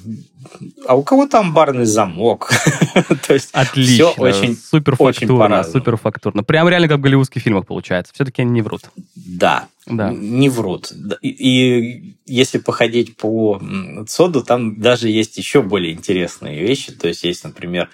[0.87, 2.49] а у кого-то амбарный замок.
[3.27, 3.93] То есть Отлично.
[3.93, 6.43] Все очень, суперфактурно, очень суперфактурно.
[6.43, 8.13] Прям реально как в голливудских фильмах получается.
[8.13, 8.83] Все-таки они не врут.
[9.15, 10.11] Да, да.
[10.11, 10.93] не врут.
[11.21, 13.61] И, и если походить по
[14.07, 16.93] ЦОДу, там даже есть еще более интересные вещи.
[16.93, 17.89] То есть есть, например,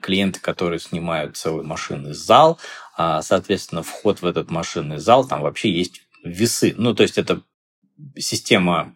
[0.00, 2.58] клиенты, которые снимают целый машинный зал,
[2.96, 6.74] а, соответственно, вход в этот машинный зал, там вообще есть весы.
[6.76, 7.42] Ну, то есть это
[8.16, 8.94] система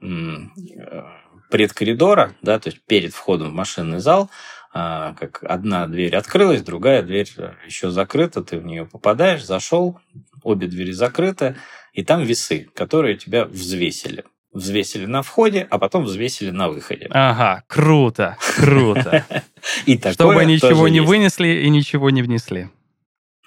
[1.50, 4.30] предкоридора, да, то есть перед входом в машинный зал,
[4.72, 7.28] а, как одна дверь открылась, другая дверь
[7.66, 9.98] еще закрыта, ты в нее попадаешь, зашел,
[10.44, 11.56] обе двери закрыты,
[11.92, 14.24] и там весы, которые тебя взвесили.
[14.52, 17.06] Взвесили на входе, а потом взвесили на выходе.
[17.10, 19.24] Ага, круто, круто.
[19.86, 22.68] И Чтобы ничего не вынесли и ничего не внесли.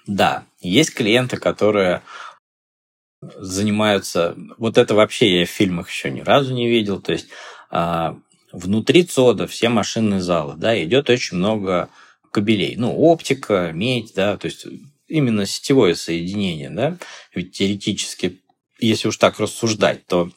[0.06, 2.02] Да, есть клиенты, которые
[3.20, 4.36] занимаются...
[4.58, 7.00] Вот это вообще я в фильмах еще ни разу не видел.
[7.00, 7.28] То есть
[7.70, 8.16] а,
[8.52, 11.88] внутри ЦОДа все машинные залы, да, идет очень много
[12.30, 12.76] кабелей.
[12.76, 14.66] Ну, оптика, медь, да, то есть
[15.08, 16.96] именно сетевое соединение, да.
[17.34, 18.40] Ведь теоретически,
[18.78, 20.30] если уж так рассуждать, то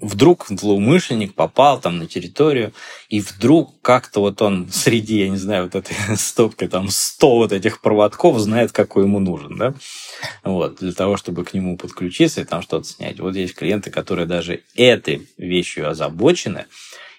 [0.00, 2.72] вдруг злоумышленник попал там на территорию,
[3.08, 7.52] и вдруг как-то вот он среди, я не знаю, вот этой стопки там 100 вот
[7.52, 9.74] этих проводков знает, какой ему нужен, да,
[10.44, 13.20] вот, для того, чтобы к нему подключиться и там что-то снять.
[13.20, 16.66] Вот есть клиенты, которые даже этой вещью озабочены,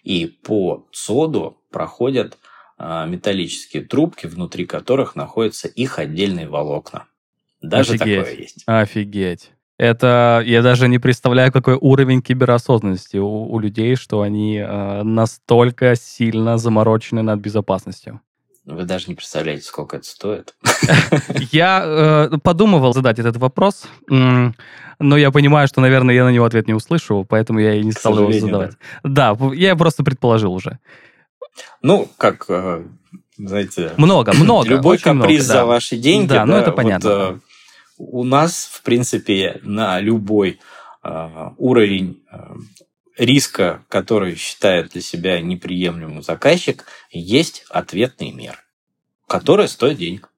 [0.03, 2.37] и по СОДу проходят
[2.77, 7.07] а, металлические трубки, внутри которых находятся их отдельные волокна.
[7.61, 8.17] Даже Офигеть.
[8.17, 8.63] такое есть.
[8.65, 9.51] Офигеть.
[9.79, 15.95] Это я даже не представляю, какой уровень киберосознанности у, у людей, что они э, настолько
[15.95, 18.19] сильно заморочены над безопасностью.
[18.65, 20.53] Вы даже не представляете, сколько это стоит.
[21.51, 26.67] Я э, подумывал задать этот вопрос, но я понимаю, что, наверное, я на него ответ
[26.67, 28.73] не услышу, поэтому я и не стал его задавать.
[29.01, 29.33] Да.
[29.33, 30.77] да, я просто предположил уже.
[31.81, 32.83] Ну, как, э,
[33.37, 33.93] знаете...
[33.95, 34.69] Много, много.
[34.69, 36.27] Любой каприз много, за ваши деньги.
[36.27, 37.09] Да, ну это понятно.
[37.09, 37.39] Вот, э,
[37.99, 40.59] у нас, в принципе, на любой
[41.03, 42.55] э, уровень э,
[43.17, 48.63] риска, который считает для себя неприемлемым заказчик, есть ответный мер,
[49.27, 50.31] который стоит денег.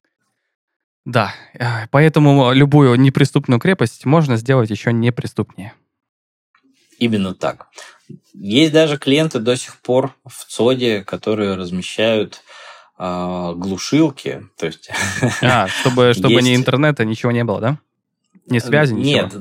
[1.05, 5.73] Да, э, поэтому любую неприступную крепость можно сделать еще неприступнее.
[6.97, 7.67] Именно так.
[8.33, 12.41] Есть даже клиенты до сих пор в ЦОДе, которые размещают
[13.01, 14.89] э, глушилки, то есть...
[15.41, 16.47] А, чтобы, чтобы есть...
[16.47, 17.79] ни интернета, ничего не было, да?
[18.47, 19.23] Ни связи, ничего?
[19.23, 19.33] Нет,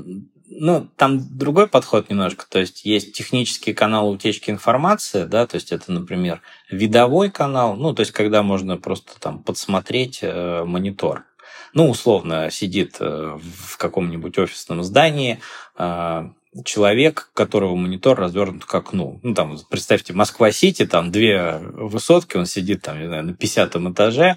[0.49, 5.73] ну, там другой подход немножко, то есть есть технический канал утечки информации, да, то есть
[5.73, 11.25] это, например, видовой канал, ну, то есть когда можно просто там подсмотреть э, монитор.
[11.73, 15.41] Ну, условно, сидит э, в каком-нибудь офисном здании,
[15.79, 16.31] э,
[16.65, 19.21] человек, которого монитор развернут к окну.
[19.23, 24.37] Ну, там, представьте, Москва-Сити, там две высотки, он сидит там, не знаю, на 50 этаже,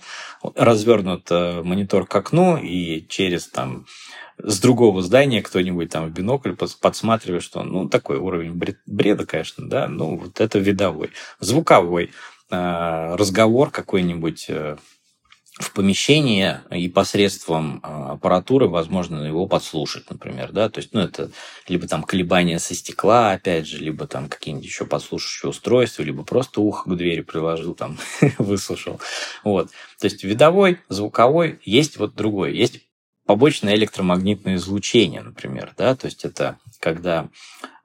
[0.56, 3.86] развернут э, монитор к окну, и через там
[4.38, 9.88] с другого здания кто-нибудь там в бинокль подсматривает, что ну, такой уровень бреда, конечно, да,
[9.88, 11.12] ну, вот это видовой.
[11.40, 12.12] Звуковой
[12.52, 14.78] э, разговор какой-нибудь э,
[15.60, 21.30] в помещении и посредством а, аппаратуры возможно его подслушать, например, да, то есть, ну, это
[21.68, 26.60] либо там колебания со стекла, опять же, либо там какие-нибудь еще подслушивающие устройства, либо просто
[26.60, 28.00] ухо к двери приложил, там,
[28.40, 29.00] выслушал,
[29.44, 29.70] вот.
[30.00, 32.80] То есть, видовой, звуковой, есть вот другой, есть
[33.28, 37.30] побочное электромагнитное излучение, например, да, то есть, это когда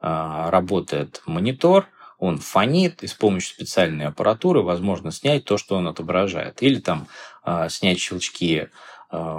[0.00, 1.86] а, работает монитор,
[2.18, 6.62] он фонит, и с помощью специальной аппаратуры возможно снять то, что он отображает.
[6.62, 7.06] Или там
[7.37, 7.37] э,
[7.68, 8.68] снять щелчки
[9.10, 9.38] э,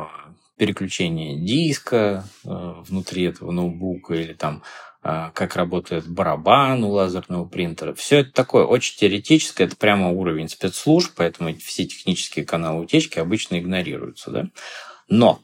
[0.57, 4.63] переключения диска э, внутри этого ноутбука, или там
[5.01, 7.93] как работает барабан у лазерного принтера.
[7.93, 13.59] Все это такое очень теоретическое, это прямо уровень спецслужб, поэтому все технические каналы утечки обычно
[13.59, 14.29] игнорируются.
[14.29, 14.49] Да?
[15.07, 15.39] Но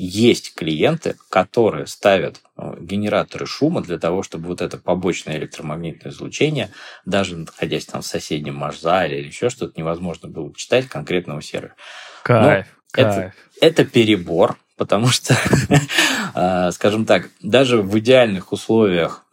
[0.00, 6.70] есть клиенты, которые ставят э, генераторы шума для того, чтобы вот это побочное электромагнитное излучение,
[7.04, 11.74] даже находясь там в соседнем марш-зале или еще что-то, невозможно было читать конкретного сервера.
[12.22, 13.06] Кайф, Но кайф.
[13.06, 15.36] Это, это перебор, потому что,
[16.36, 19.26] э, скажем так, даже в идеальных условиях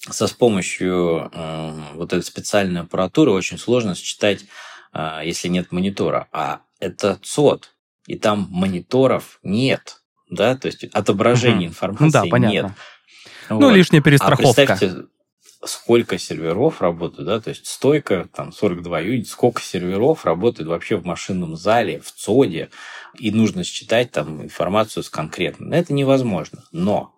[0.00, 4.46] со с помощью э, вот этой специальной аппаратуры очень сложно считать,
[5.22, 6.28] если нет монитора.
[6.32, 7.74] А это ЦОД,
[8.08, 10.00] и там мониторов нет,
[10.30, 11.72] да, то есть отображения угу.
[11.72, 12.54] информации да, понятно.
[12.54, 12.72] нет.
[13.50, 13.74] Ну, вот.
[13.74, 14.62] лишняя перестраховка.
[14.62, 15.04] А представьте,
[15.64, 21.04] сколько серверов работает, да, то есть стойка, там, 42 юнит, сколько серверов работает вообще в
[21.04, 22.70] машинном зале, в ЦОДе,
[23.18, 25.74] и нужно считать там информацию с конкретно.
[25.74, 26.64] Это невозможно.
[26.72, 27.14] Но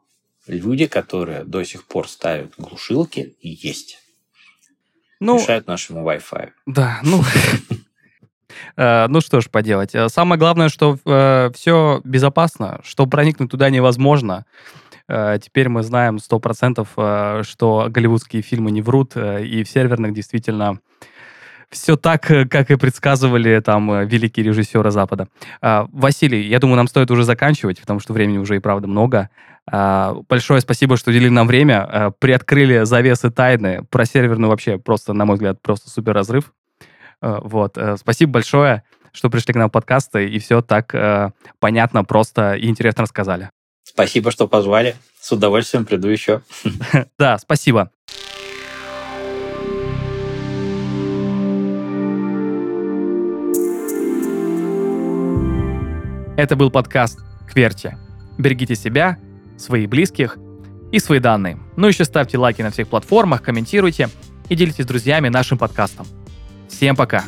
[0.49, 3.99] люди, которые до сих пор ставят глушилки, есть.
[5.20, 6.51] Ну, мешают нашему Wi-Fi.
[6.66, 7.22] Да, ну,
[8.76, 9.94] ну что ж поделать.
[9.94, 14.44] Э, самое главное, что э, все безопасно, что проникнуть туда невозможно.
[15.42, 20.78] Теперь мы знаем 100%, что голливудские фильмы не врут, и в серверных действительно
[21.68, 25.26] все так, как и предсказывали там великие режиссеры Запада.
[25.61, 29.30] Василий, я думаю, нам стоит уже заканчивать, потому что времени уже и правда много.
[29.66, 33.84] Большое спасибо, что уделили нам время, приоткрыли завесы тайны.
[33.90, 36.53] Про серверную вообще просто, на мой взгляд, просто супер разрыв.
[37.21, 37.77] А, вот.
[37.77, 42.55] Э, спасибо большое, что пришли к нам в подкасты и все так э, понятно, просто
[42.55, 43.51] и интересно рассказали.
[43.83, 44.97] Спасибо, что позвали.
[45.21, 46.43] С удовольствием приду еще.
[47.18, 47.91] Да, спасибо.
[56.37, 57.21] Это был подкаст
[57.53, 57.99] «Кверти».
[58.39, 59.18] Берегите себя,
[59.59, 60.39] своих близких
[60.91, 61.59] и свои данные.
[61.77, 64.09] Ну еще ставьте лайки на всех платформах, комментируйте
[64.49, 66.07] и делитесь с друзьями нашим подкастом.
[66.71, 67.25] Всем пока!